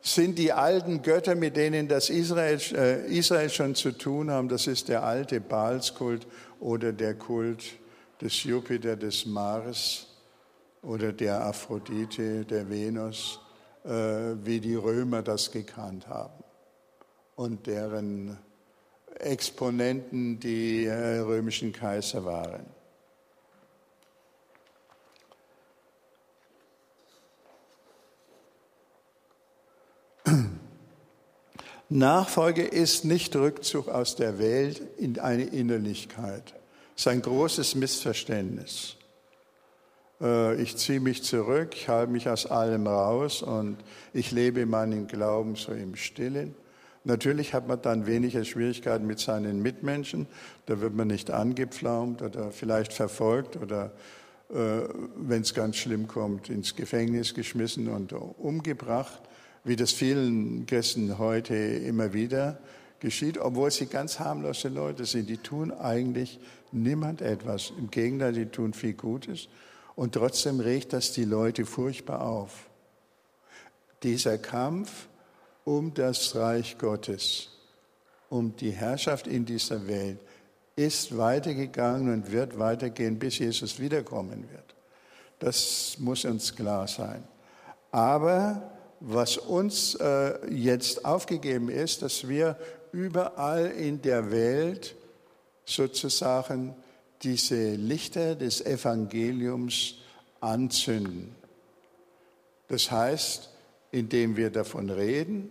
sind 0.00 0.38
die 0.38 0.50
alten 0.54 1.02
Götter, 1.02 1.34
mit 1.34 1.58
denen 1.58 1.88
das 1.88 2.08
Israel, 2.08 2.58
äh, 2.72 3.14
Israel 3.14 3.50
schon 3.50 3.74
zu 3.74 3.92
tun 3.92 4.30
haben. 4.30 4.48
Das 4.48 4.66
ist 4.66 4.88
der 4.88 5.02
alte 5.02 5.42
Baalskult 5.42 6.26
oder 6.58 6.94
der 6.94 7.16
Kult 7.16 7.64
des 8.18 8.44
Jupiter, 8.44 8.96
des 8.96 9.26
Mars 9.26 10.06
oder 10.80 11.12
der 11.12 11.44
Aphrodite, 11.44 12.46
der 12.46 12.70
Venus, 12.70 13.41
wie 13.84 14.60
die 14.60 14.74
Römer 14.74 15.22
das 15.22 15.50
gekannt 15.50 16.08
haben. 16.08 16.44
Und 17.34 17.66
deren 17.66 18.38
Exponenten 19.22 20.40
die 20.40 20.84
äh, 20.86 21.18
römischen 21.18 21.72
Kaiser 21.72 22.24
waren. 22.24 22.66
Nachfolge 31.88 32.62
ist 32.64 33.04
nicht 33.04 33.36
Rückzug 33.36 33.88
aus 33.88 34.16
der 34.16 34.38
Welt 34.38 34.82
in 34.98 35.18
eine 35.18 35.44
Innerlichkeit. 35.44 36.54
Das 36.94 37.02
ist 37.02 37.08
ein 37.08 37.22
großes 37.22 37.74
Missverständnis. 37.76 38.96
Äh, 40.22 40.62
ich 40.62 40.76
ziehe 40.76 41.00
mich 41.00 41.22
zurück, 41.22 41.70
ich 41.74 41.88
halte 41.88 42.12
mich 42.12 42.28
aus 42.28 42.46
allem 42.46 42.86
raus 42.86 43.42
und 43.42 43.78
ich 44.14 44.30
lebe 44.30 44.64
meinen 44.64 45.06
Glauben 45.06 45.56
so 45.56 45.72
im 45.72 45.96
Stillen. 45.96 46.54
Natürlich 47.04 47.52
hat 47.52 47.66
man 47.66 47.82
dann 47.82 48.06
weniger 48.06 48.44
Schwierigkeiten 48.44 49.06
mit 49.06 49.18
seinen 49.18 49.60
Mitmenschen. 49.60 50.28
Da 50.66 50.80
wird 50.80 50.94
man 50.94 51.08
nicht 51.08 51.32
angepflaumt 51.32 52.22
oder 52.22 52.52
vielleicht 52.52 52.92
verfolgt 52.92 53.56
oder, 53.56 53.90
äh, 54.50 54.82
wenn 55.16 55.42
es 55.42 55.52
ganz 55.52 55.76
schlimm 55.76 56.06
kommt, 56.06 56.48
ins 56.48 56.76
Gefängnis 56.76 57.34
geschmissen 57.34 57.88
und 57.88 58.12
umgebracht, 58.12 59.20
wie 59.64 59.74
das 59.74 59.90
vielen 59.90 60.66
Christen 60.66 61.18
heute 61.18 61.54
immer 61.54 62.12
wieder 62.12 62.60
geschieht, 63.00 63.38
obwohl 63.38 63.72
sie 63.72 63.86
ganz 63.86 64.20
harmlose 64.20 64.68
Leute 64.68 65.04
sind. 65.04 65.28
Die 65.28 65.38
tun 65.38 65.72
eigentlich 65.72 66.38
niemand 66.70 67.20
etwas. 67.20 67.72
Im 67.76 67.90
Gegenteil, 67.90 68.32
die 68.32 68.46
tun 68.46 68.74
viel 68.74 68.92
Gutes. 68.92 69.48
Und 69.94 70.14
trotzdem 70.14 70.60
regt 70.60 70.92
das 70.92 71.12
die 71.12 71.24
Leute 71.24 71.66
furchtbar 71.66 72.22
auf. 72.22 72.68
Dieser 74.02 74.38
Kampf 74.38 75.08
um 75.64 75.94
das 75.94 76.34
Reich 76.34 76.76
Gottes, 76.78 77.50
um 78.28 78.56
die 78.56 78.70
Herrschaft 78.70 79.26
in 79.26 79.44
dieser 79.44 79.86
Welt, 79.86 80.18
ist 80.74 81.16
weitergegangen 81.16 82.12
und 82.12 82.32
wird 82.32 82.58
weitergehen, 82.58 83.18
bis 83.18 83.38
Jesus 83.38 83.78
wiederkommen 83.78 84.48
wird. 84.50 84.74
Das 85.38 85.96
muss 85.98 86.24
uns 86.24 86.54
klar 86.54 86.88
sein. 86.88 87.22
Aber 87.90 88.72
was 89.00 89.36
uns 89.36 89.94
äh, 89.96 90.48
jetzt 90.50 91.04
aufgegeben 91.04 91.68
ist, 91.68 92.02
dass 92.02 92.26
wir 92.26 92.56
überall 92.92 93.66
in 93.66 94.00
der 94.00 94.30
Welt 94.30 94.94
sozusagen 95.64 96.74
diese 97.22 97.74
Lichter 97.74 98.34
des 98.34 98.64
Evangeliums 98.64 99.96
anzünden. 100.40 101.34
Das 102.68 102.90
heißt, 102.90 103.50
indem 103.90 104.36
wir 104.36 104.50
davon 104.50 104.90
reden 104.90 105.50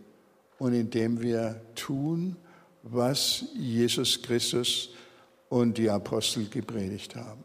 und 0.59 0.73
indem 0.73 1.21
wir 1.21 1.61
tun, 1.75 2.35
was 2.83 3.45
Jesus 3.53 4.21
Christus 4.21 4.89
und 5.49 5.77
die 5.77 5.89
Apostel 5.89 6.49
gepredigt 6.49 7.15
haben. 7.15 7.43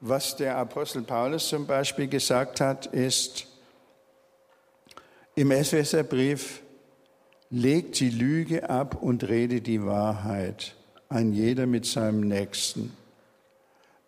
Was 0.00 0.36
der 0.36 0.56
Apostel 0.56 1.02
Paulus 1.02 1.48
zum 1.48 1.66
Beispiel 1.66 2.06
gesagt 2.08 2.60
hat, 2.60 2.86
ist 2.86 3.46
im 5.34 5.50
Epheserbrief, 5.50 6.62
legt 7.50 7.98
die 8.00 8.10
Lüge 8.10 8.68
ab 8.68 9.02
und 9.02 9.24
rede 9.24 9.60
die 9.60 9.84
Wahrheit 9.84 10.76
ein 11.14 11.32
jeder 11.32 11.66
mit 11.66 11.86
seinem 11.86 12.20
Nächsten. 12.20 12.92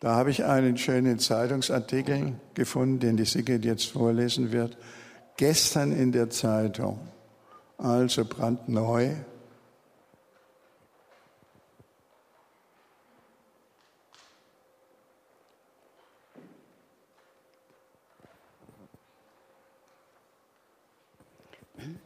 Da 0.01 0.17
habe 0.17 0.31
ich 0.31 0.45
einen 0.45 0.77
schönen 0.77 1.19
Zeitungsartikel 1.19 2.35
gefunden, 2.55 2.99
den 2.99 3.17
die 3.17 3.25
Sigrid 3.25 3.65
jetzt 3.65 3.87
vorlesen 3.87 4.51
wird. 4.53 4.77
Gestern 5.37 5.93
in 5.93 6.11
der 6.13 6.31
Zeitung, 6.31 6.99
also 7.79 8.25
brandneu. 8.25 9.15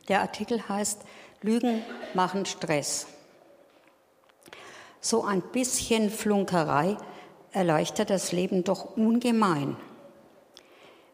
Der 0.09 0.21
Artikel 0.21 0.69
heißt 0.69 1.01
Lügen 1.43 1.83
machen 2.15 2.45
Stress. 2.45 3.07
So 5.01 5.25
ein 5.25 5.41
bisschen 5.41 6.11
Flunkerei 6.11 6.97
erleichtert 7.53 8.11
das 8.11 8.33
Leben 8.33 8.65
doch 8.65 8.97
ungemein. 8.97 9.77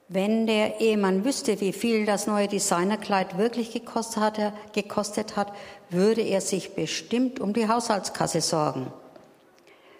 Wenn 0.09 0.46
der 0.46 0.81
Ehemann 0.81 1.25
wüsste, 1.25 1.61
wie 1.61 1.72
viel 1.72 2.07
das 2.07 2.27
neue 2.27 2.46
Designerkleid 2.46 3.38
wirklich 3.38 3.72
gekostet 3.72 4.22
hat, 4.22 4.53
gekostet 4.72 5.37
hat, 5.37 5.53
würde 5.90 6.20
er 6.20 6.40
sich 6.40 6.75
bestimmt 6.75 7.40
um 7.40 7.53
die 7.53 7.68
Haushaltskasse 7.68 8.40
sorgen. 8.40 8.92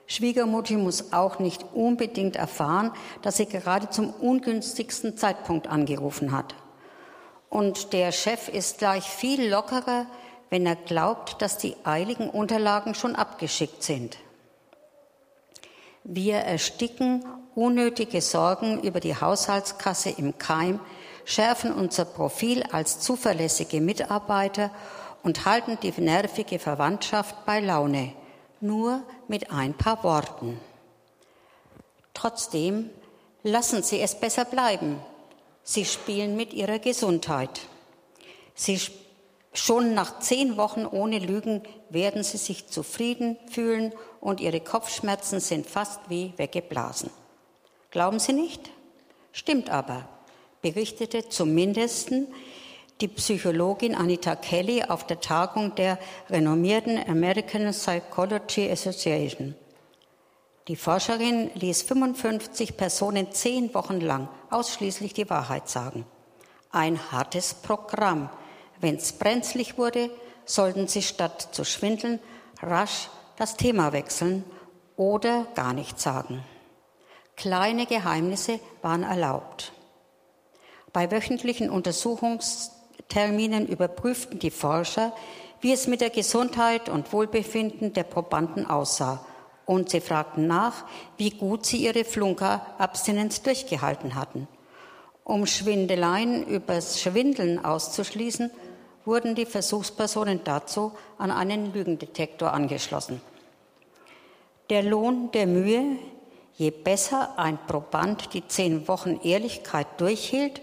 Schwiegermutti 0.07 0.77
muss 0.77 1.12
auch 1.12 1.40
nicht 1.40 1.64
unbedingt 1.75 2.37
erfahren, 2.37 2.92
dass 3.22 3.38
sie 3.38 3.46
gerade 3.46 3.90
zum 3.90 4.11
ungünstigsten 4.11 5.16
Zeitpunkt 5.16 5.66
angerufen 5.66 6.31
hat. 6.31 6.55
Und 7.51 7.92
der 7.92 8.12
Chef 8.12 8.49
ist 8.49 8.79
gleich 8.79 9.05
viel 9.05 9.49
lockerer, 9.49 10.07
wenn 10.51 10.67
er 10.67 10.77
glaubt, 10.77 11.41
dass 11.43 11.59
die 11.59 11.77
eiligen 11.85 12.31
Unterlagen 12.31 12.95
schon 12.95 13.17
abgeschickt 13.17 13.83
sind. 13.83 14.17
Wir 16.05 16.37
ersticken 16.37 17.25
unnötige 17.57 18.21
Sorgen 18.21 18.81
über 18.83 19.01
die 19.01 19.17
Haushaltskasse 19.17 20.11
im 20.11 20.39
Keim, 20.39 20.79
schärfen 21.25 21.73
unser 21.73 22.05
Profil 22.05 22.63
als 22.71 23.01
zuverlässige 23.01 23.81
Mitarbeiter 23.81 24.71
und 25.25 25.45
halten 25.45 25.79
die 25.83 25.93
nervige 26.01 26.61
Verwandtschaft 26.61 27.45
bei 27.45 27.59
Laune, 27.61 28.13
nur 28.61 29.03
mit 29.27 29.51
ein 29.51 29.75
paar 29.75 30.05
Worten. 30.05 30.61
Trotzdem 32.15 32.91
lassen 33.43 33.83
Sie 33.83 34.01
es 34.01 34.15
besser 34.15 34.45
bleiben. 34.45 35.01
Sie 35.65 35.85
spielen 35.85 36.37
mit 36.37 36.53
Ihrer 36.53 36.79
Gesundheit. 36.79 37.63
Sie 38.55 38.81
Schon 39.57 39.95
nach 39.95 40.21
zehn 40.21 40.59
Wochen 40.59 40.85
ohne 40.85 41.19
Lügen 41.19 41.62
werden 41.88 42.23
sie 42.23 42.37
sich 42.37 42.66
zufrieden 42.66 43.38
fühlen 43.51 43.95
und 44.21 44.42
ihre 44.42 44.61
Kopfschmerzen 44.61 45.40
sind 45.40 45.66
fast 45.66 45.99
wie 46.11 46.35
weggeblasen. 46.37 47.11
Glauben 47.90 48.19
Sie 48.19 48.35
nicht? 48.35 48.71
Stimmt 49.33 49.71
aber, 49.71 50.07
berichtete 50.61 51.31
zumindest 51.31 52.11
die 53.01 53.09
Psychologin 53.09 53.95
Anita 53.95 54.37
Kelly 54.37 54.83
auf 54.85 55.07
der 55.07 55.21
Tagung 55.21 55.75
der 55.75 55.99
renommierten 56.29 56.99
American 57.09 57.71
Psychology 57.71 58.71
Association. 58.71 59.55
Die 60.69 60.77
Forscherin 60.77 61.51
ließ 61.55 61.81
55 61.83 62.77
Personen 62.77 63.33
zehn 63.33 63.73
Wochen 63.73 64.01
lang 64.03 64.29
ausschließlich 64.51 65.14
die 65.14 65.31
Wahrheit 65.31 65.71
sagen. 65.71 66.05
Ein 66.71 67.11
hartes 67.11 67.55
Programm. 67.55 68.29
Wenn 68.81 68.97
es 68.97 69.12
brenzlig 69.12 69.79
wurde, 69.79 70.11
sollten 70.45 70.89
sie 70.89 71.03
statt 71.03 71.49
zu 71.53 71.65
schwindeln 71.65 72.21
rasch 72.62 73.09
das 73.37 73.57
Thema 73.57 73.93
wechseln 73.93 74.45
oder 74.97 75.47
gar 75.55 75.73
nichts 75.73 76.03
sagen. 76.03 76.43
Kleine 77.37 77.87
Geheimnisse 77.87 78.61
waren 78.81 79.03
erlaubt. 79.03 79.73
Bei 80.93 81.11
wöchentlichen 81.11 81.69
Untersuchungsterminen 81.69 83.67
überprüften 83.67 84.39
die 84.39 84.51
Forscher, 84.51 85.12
wie 85.61 85.73
es 85.73 85.87
mit 85.87 86.01
der 86.01 86.11
Gesundheit 86.11 86.89
und 86.89 87.12
Wohlbefinden 87.12 87.93
der 87.93 88.05
Probanden 88.05 88.67
aussah. 88.67 89.25
Und 89.67 89.91
sie 89.91 90.01
fragten 90.01 90.47
nach, 90.47 90.85
wie 91.19 91.31
gut 91.31 91.67
sie 91.67 91.79
ihre 91.79 92.05
Flunkerabstinenz 92.05 93.43
durchgehalten 93.43 94.15
hatten. 94.15 94.49
Um 95.25 95.45
Schwindeleien 95.45 96.47
übers 96.47 97.01
Schwindeln 97.01 97.62
auszuschließen, 97.65 98.51
wurden 99.07 99.35
die 99.35 99.47
Versuchspersonen 99.47 100.40
dazu 100.45 100.92
an 101.16 101.31
einen 101.31 101.73
Lügendetektor 101.73 102.53
angeschlossen. 102.53 103.21
Der 104.69 104.83
Lohn 104.83 105.31
der 105.31 105.47
Mühe, 105.47 105.97
je 106.57 106.71
besser 106.71 107.38
ein 107.38 107.59
Proband 107.66 108.35
die 108.35 108.47
zehn 108.47 108.88
Wochen 108.88 109.21
Ehrlichkeit 109.23 109.87
durchhielt, 109.99 110.61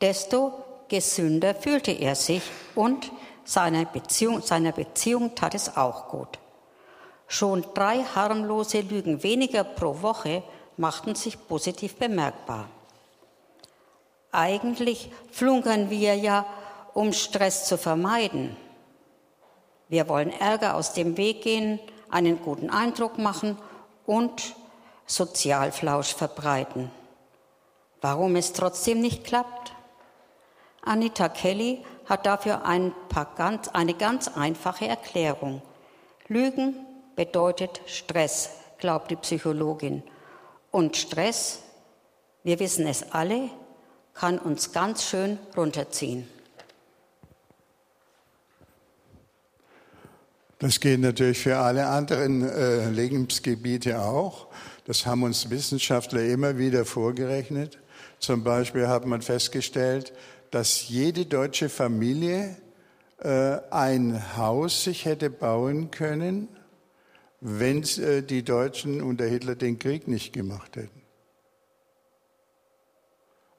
desto 0.00 0.52
gesünder 0.88 1.54
fühlte 1.54 1.92
er 1.92 2.14
sich 2.16 2.42
und 2.74 3.10
seiner 3.44 3.84
Beziehung, 3.84 4.42
seiner 4.42 4.72
Beziehung 4.72 5.34
tat 5.34 5.54
es 5.54 5.76
auch 5.76 6.08
gut. 6.08 6.38
Schon 7.28 7.64
drei 7.74 8.02
harmlose 8.02 8.80
Lügen 8.80 9.22
weniger 9.22 9.64
pro 9.64 10.02
Woche 10.02 10.42
machten 10.76 11.14
sich 11.14 11.48
positiv 11.48 11.96
bemerkbar. 11.96 12.68
Eigentlich 14.32 15.10
flunkern 15.30 15.90
wir 15.90 16.14
ja, 16.14 16.44
um 16.96 17.12
Stress 17.12 17.66
zu 17.66 17.76
vermeiden. 17.76 18.56
Wir 19.88 20.08
wollen 20.08 20.30
Ärger 20.30 20.74
aus 20.76 20.94
dem 20.94 21.18
Weg 21.18 21.42
gehen, 21.42 21.78
einen 22.08 22.40
guten 22.40 22.70
Eindruck 22.70 23.18
machen 23.18 23.58
und 24.06 24.56
Sozialflausch 25.04 26.14
verbreiten. 26.14 26.90
Warum 28.00 28.34
es 28.34 28.54
trotzdem 28.54 29.02
nicht 29.02 29.24
klappt? 29.24 29.74
Anita 30.80 31.28
Kelly 31.28 31.84
hat 32.06 32.24
dafür 32.24 32.64
ein 32.64 32.94
ganz, 33.36 33.68
eine 33.68 33.92
ganz 33.92 34.28
einfache 34.28 34.88
Erklärung. 34.88 35.60
Lügen 36.28 36.76
bedeutet 37.14 37.82
Stress, 37.84 38.52
glaubt 38.78 39.10
die 39.10 39.16
Psychologin. 39.16 40.02
Und 40.70 40.96
Stress, 40.96 41.60
wir 42.42 42.58
wissen 42.58 42.86
es 42.86 43.12
alle, 43.12 43.50
kann 44.14 44.38
uns 44.38 44.72
ganz 44.72 45.04
schön 45.04 45.38
runterziehen. 45.54 46.26
Das 50.58 50.80
geht 50.80 51.00
natürlich 51.00 51.38
für 51.38 51.58
alle 51.58 51.86
anderen 51.86 52.48
äh, 52.48 52.88
Lebensgebiete 52.88 54.00
auch. 54.00 54.48
Das 54.86 55.04
haben 55.04 55.22
uns 55.22 55.50
Wissenschaftler 55.50 56.22
immer 56.22 56.56
wieder 56.56 56.84
vorgerechnet. 56.86 57.78
Zum 58.20 58.42
Beispiel 58.42 58.88
hat 58.88 59.04
man 59.04 59.20
festgestellt, 59.20 60.14
dass 60.50 60.88
jede 60.88 61.26
deutsche 61.26 61.68
Familie 61.68 62.56
äh, 63.18 63.58
ein 63.70 64.36
Haus 64.36 64.84
sich 64.84 65.04
hätte 65.04 65.28
bauen 65.28 65.90
können, 65.90 66.48
wenn 67.40 67.82
äh, 67.82 68.22
die 68.22 68.42
Deutschen 68.42 69.02
unter 69.02 69.26
Hitler 69.26 69.56
den 69.56 69.78
Krieg 69.78 70.08
nicht 70.08 70.32
gemacht 70.32 70.76
hätten. 70.76 71.02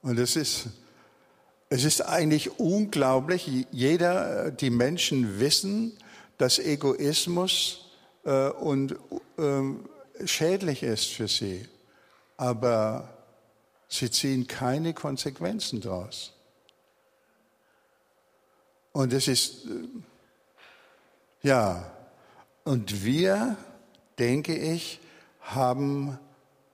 Und 0.02 0.18
es 0.18 0.36
ist, 0.36 0.68
es 1.70 1.84
ist 1.84 2.02
eigentlich 2.02 2.60
unglaublich. 2.60 3.68
Jeder, 3.72 4.46
äh, 4.46 4.52
die 4.54 4.70
Menschen 4.72 5.40
wissen, 5.40 5.98
dass 6.38 6.60
Egoismus 6.60 7.86
äh, 8.24 8.50
und, 8.50 8.96
äh, 9.38 10.26
schädlich 10.26 10.84
ist 10.84 11.08
für 11.08 11.28
sie. 11.28 11.68
Aber 12.38 13.10
sie 13.88 14.12
ziehen 14.12 14.48
keine 14.48 14.94
Konsequenzen 14.94 15.82
daraus. 15.82 16.34
Und 18.92 19.14
es 19.14 19.28
ist, 19.28 19.66
äh, 19.66 19.88
ja, 21.44 21.92
und 22.64 23.04
wir, 23.04 23.56
denke 24.20 24.56
ich, 24.56 25.00
haben 25.42 26.20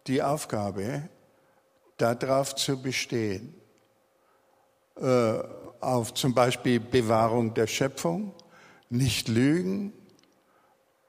die 0.07 0.23
Aufgabe, 0.23 1.07
darauf 1.97 2.55
zu 2.55 2.81
bestehen. 2.81 3.53
Äh, 4.95 5.39
auf 5.79 6.13
zum 6.13 6.33
Beispiel 6.33 6.79
Bewahrung 6.79 7.53
der 7.53 7.67
Schöpfung, 7.67 8.33
nicht 8.93 9.27
lügen, 9.27 9.91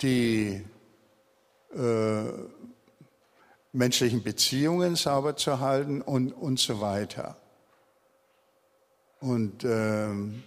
die 0.00 0.64
äh, 1.74 2.24
menschlichen 3.72 4.22
Beziehungen 4.22 4.96
sauber 4.96 5.36
zu 5.36 5.60
halten 5.60 6.00
und, 6.00 6.32
und 6.32 6.58
so 6.58 6.80
weiter. 6.80 7.36
Und 9.20 9.64
ähm, 9.64 10.44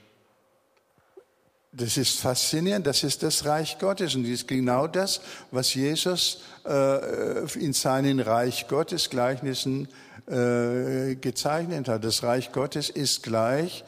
das 1.72 1.98
ist 1.98 2.20
faszinierend, 2.20 2.88
das 2.88 3.04
ist 3.04 3.22
das 3.22 3.46
Reich 3.46 3.78
Gottes 3.78 4.16
und 4.16 4.24
das 4.24 4.32
ist 4.32 4.48
genau 4.48 4.88
das, 4.88 5.22
was 5.52 5.74
Jesus 5.76 6.42
äh, 6.66 7.46
in 7.60 7.74
seinen 7.74 8.20
Reich 8.20 8.68
Gottes 8.68 9.10
Gleichnissen 9.10 9.88
äh, 10.28 11.16
gezeichnet 11.16 11.88
hat. 11.88 12.04
Das 12.04 12.24
Reich 12.24 12.52
Gottes 12.52 12.90
ist 12.90 13.22
gleich 13.22 13.84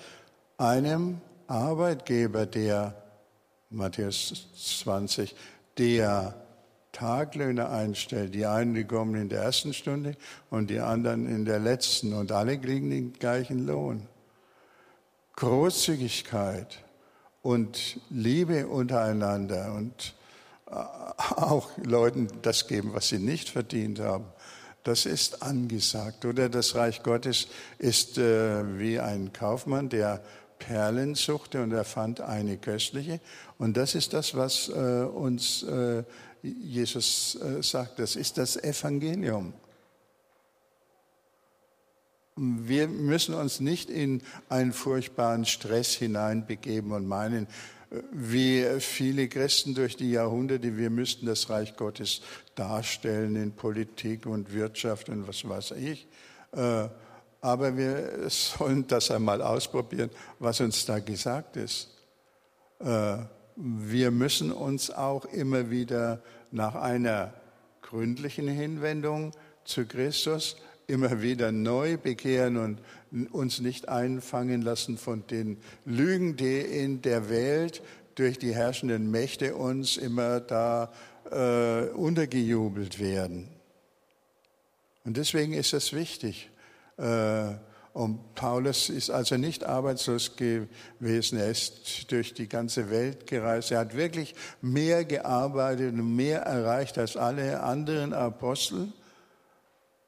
einem 0.58 1.22
Arbeitgeber, 1.48 2.46
der 2.46 2.99
Matthäus 3.70 4.48
20, 4.56 5.36
der 5.78 6.36
Taglöhne 6.92 7.70
einstellt. 7.70 8.34
Die 8.34 8.46
einen, 8.46 8.74
die 8.74 8.84
kommen 8.84 9.16
in 9.16 9.30
der 9.30 9.44
ersten 9.44 9.74
Stunde 9.74 10.16
und 10.50 10.70
die 10.70 10.80
anderen 10.80 11.28
in 11.28 11.46
der 11.46 11.60
letzten 11.60 12.14
und 12.14 12.32
alle 12.32 12.60
kriegen 12.60 12.90
den 12.90 13.14
gleichen 13.14 13.66
Lohn. 13.66 14.08
Großzügigkeit 15.36 16.84
und 17.42 18.00
Liebe 18.10 18.68
untereinander 18.68 19.74
und 19.74 20.16
äh, 20.68 20.74
auch 20.74 21.70
Leuten 21.78 22.28
das 22.42 22.68
geben, 22.68 22.94
was 22.94 23.10
sie 23.10 23.20
nicht 23.20 23.50
verdient 23.50 24.00
haben. 24.00 24.26
Das 24.84 25.06
ist 25.06 25.44
angesagt. 25.44 26.26
Oder 26.26 26.50
das 26.50 26.76
Reich 26.76 27.04
Gottes 27.04 27.48
ist 27.78 28.18
äh, 28.18 28.80
wie 28.80 29.00
ein 29.00 29.32
Kaufmann, 29.32 29.90
der 29.90 30.22
Perlen 30.60 31.16
suchte 31.16 31.64
und 31.64 31.72
er 31.72 31.86
fand 31.86 32.22
eine 32.22 32.58
köstliche. 32.58 33.20
Und 33.58 33.78
das 33.78 33.96
ist 33.96 34.14
das, 34.14 34.36
was 34.36 34.70
äh, 34.70 34.72
uns 35.04 35.64
äh, 35.64 36.04
Jesus 36.44 37.36
äh, 37.42 37.64
sagt. 37.64 38.00
Das 38.00 38.16
ist 38.16 38.38
das 38.38 38.58
Evangelium. 38.58 39.54
Wir 42.36 42.88
müssen 42.88 43.34
uns 43.34 43.60
nicht 43.60 43.90
in 43.90 44.22
einen 44.48 44.72
furchtbaren 44.72 45.46
Stress 45.46 45.96
hineinbegeben 45.96 46.92
und 46.92 47.08
meinen, 47.08 47.48
äh, 47.90 48.02
wie 48.12 48.66
viele 48.80 49.28
Christen 49.28 49.74
durch 49.74 49.96
die 49.98 50.12
Jahrhunderte, 50.12 50.78
wir 50.78 50.90
müssten 50.90 51.26
das 51.26 51.50
Reich 51.50 51.76
Gottes 51.76 52.22
darstellen 52.56 53.36
in 53.36 53.54
Politik 53.54 54.26
und 54.26 54.54
Wirtschaft 54.54 55.10
und 55.10 55.28
was 55.28 55.48
weiß 55.48 55.72
ich. 55.72 56.08
Äh, 56.52 56.90
aber 57.42 57.76
wir 57.78 58.30
sollen 58.30 58.86
das 58.88 59.12
einmal 59.12 59.42
ausprobieren, 59.42 60.10
was 60.40 60.60
uns 60.62 60.86
da 60.86 61.00
gesagt 61.00 61.58
ist. 61.58 61.90
Äh, 62.80 63.18
wir 63.56 64.12
müssen 64.12 64.52
uns 64.52 64.90
auch 64.90 65.26
immer 65.26 65.70
wieder 65.70 66.22
nach 66.52 66.76
einer 66.76 67.34
gründlichen 67.82 68.48
Hinwendung 68.48 69.34
zu 69.66 69.86
Christus 69.86 70.56
immer 70.88 71.22
wieder 71.22 71.52
neu 71.52 71.98
bekehren 71.98 72.58
und 72.58 72.80
uns 73.32 73.60
nicht 73.60 73.90
einfangen 73.90 74.62
lassen 74.62 74.98
von 74.98 75.26
den 75.28 75.58
Lügen, 75.86 76.36
die 76.36 76.60
in 76.60 77.02
der 77.02 77.30
Welt 77.30 77.82
durch 78.16 78.40
die 78.40 78.56
herrschenden 78.56 79.12
Mächte 79.12 79.56
uns 79.56 79.98
immer 79.98 80.40
da 80.40 80.92
äh, 81.32 81.90
untergejubelt 81.92 83.00
werden. 83.00 83.50
Und 85.06 85.18
deswegen 85.18 85.54
ist 85.54 85.74
es 85.74 85.94
wichtig, 85.94 86.50
und 87.94 88.36
Paulus 88.36 88.90
ist 88.90 89.10
also 89.10 89.36
nicht 89.38 89.64
arbeitslos 89.64 90.36
gewesen. 90.36 91.40
Er 91.40 91.50
ist 91.50 92.12
durch 92.12 92.34
die 92.34 92.48
ganze 92.48 92.90
Welt 92.90 93.26
gereist. 93.28 93.72
Er 93.72 93.80
hat 93.80 93.96
wirklich 93.96 94.36
mehr 94.62 95.06
gearbeitet 95.06 95.94
und 95.94 96.16
mehr 96.16 96.42
erreicht 96.42 96.98
als 96.98 97.18
alle 97.18 97.62
anderen 97.62 98.14
Apostel. 98.14 98.92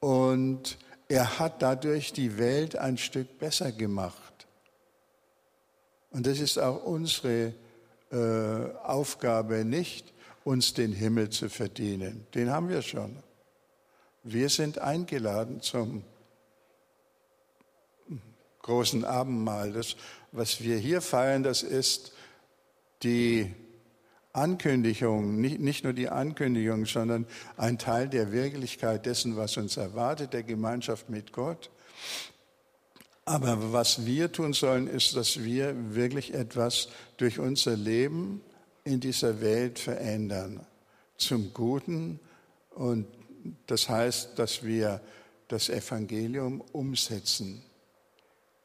Und 0.00 0.78
er 1.08 1.38
hat 1.38 1.60
dadurch 1.60 2.12
die 2.12 2.38
Welt 2.38 2.76
ein 2.76 2.98
Stück 2.98 3.38
besser 3.38 3.72
gemacht. 3.72 4.46
Und 6.12 6.26
das 6.26 6.40
ist 6.40 6.58
auch 6.58 6.84
unsere 6.84 7.52
äh, 8.10 8.76
Aufgabe, 8.84 9.64
nicht 9.64 10.12
uns 10.44 10.74
den 10.74 10.92
Himmel 10.92 11.30
zu 11.30 11.48
verdienen. 11.48 12.26
Den 12.34 12.50
haben 12.50 12.68
wir 12.68 12.82
schon. 12.82 13.16
Wir 14.22 14.48
sind 14.48 14.78
eingeladen 14.78 15.60
zum 15.62 16.04
großen 18.62 19.04
Abendmahl. 19.04 19.72
Das, 19.72 19.96
was 20.32 20.62
wir 20.62 20.78
hier 20.78 21.00
feiern, 21.00 21.42
das 21.42 21.62
ist 21.62 22.12
die 23.02 23.52
Ankündigung, 24.32 25.40
nicht, 25.40 25.60
nicht 25.60 25.84
nur 25.84 25.92
die 25.92 26.08
Ankündigung, 26.08 26.86
sondern 26.86 27.26
ein 27.56 27.78
Teil 27.78 28.08
der 28.08 28.32
Wirklichkeit 28.32 29.04
dessen, 29.04 29.36
was 29.36 29.56
uns 29.56 29.76
erwartet, 29.76 30.32
der 30.32 30.42
Gemeinschaft 30.42 31.10
mit 31.10 31.32
Gott. 31.32 31.70
Aber 33.24 33.72
was 33.72 34.06
wir 34.06 34.32
tun 34.32 34.52
sollen, 34.52 34.88
ist, 34.88 35.16
dass 35.16 35.44
wir 35.44 35.94
wirklich 35.94 36.34
etwas 36.34 36.88
durch 37.18 37.38
unser 37.38 37.76
Leben 37.76 38.40
in 38.84 39.00
dieser 39.00 39.40
Welt 39.40 39.78
verändern. 39.78 40.66
Zum 41.18 41.52
Guten. 41.52 42.18
Und 42.70 43.06
das 43.66 43.88
heißt, 43.88 44.38
dass 44.38 44.64
wir 44.64 45.00
das 45.48 45.68
Evangelium 45.68 46.62
umsetzen. 46.72 47.62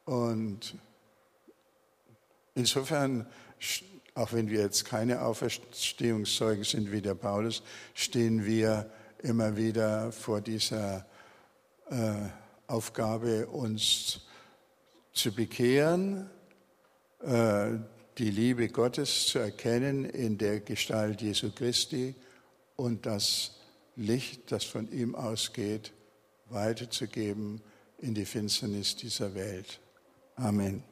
Und 0.07 0.73
insofern, 2.55 3.27
auch 4.15 4.31
wenn 4.31 4.49
wir 4.49 4.61
jetzt 4.61 4.85
keine 4.85 5.21
Auferstehungszeugen 5.21 6.63
sind 6.63 6.93
wie 6.93 7.01
der 7.01 7.13
Paulus, 7.13 7.61
stehen 7.93 8.45
wir 8.45 8.89
immer 9.21 9.57
wieder 9.57 10.13
vor 10.13 10.39
dieser 10.39 11.05
äh, 11.89 12.13
Aufgabe, 12.67 13.47
uns 13.47 14.21
zu 15.11 15.33
bekehren, 15.33 16.29
äh, 17.21 17.71
die 18.17 18.31
Liebe 18.31 18.69
Gottes 18.69 19.27
zu 19.27 19.39
erkennen 19.39 20.05
in 20.05 20.37
der 20.37 20.61
Gestalt 20.61 21.21
Jesu 21.21 21.51
Christi 21.51 22.15
und 22.77 23.05
das 23.05 23.59
Licht, 23.97 24.53
das 24.53 24.63
von 24.63 24.89
ihm 24.89 25.15
ausgeht, 25.15 25.91
weiterzugeben 26.45 27.61
in 27.97 28.13
die 28.13 28.25
Finsternis 28.25 28.95
dieser 28.95 29.35
Welt. 29.35 29.81
Amen. 30.39 30.83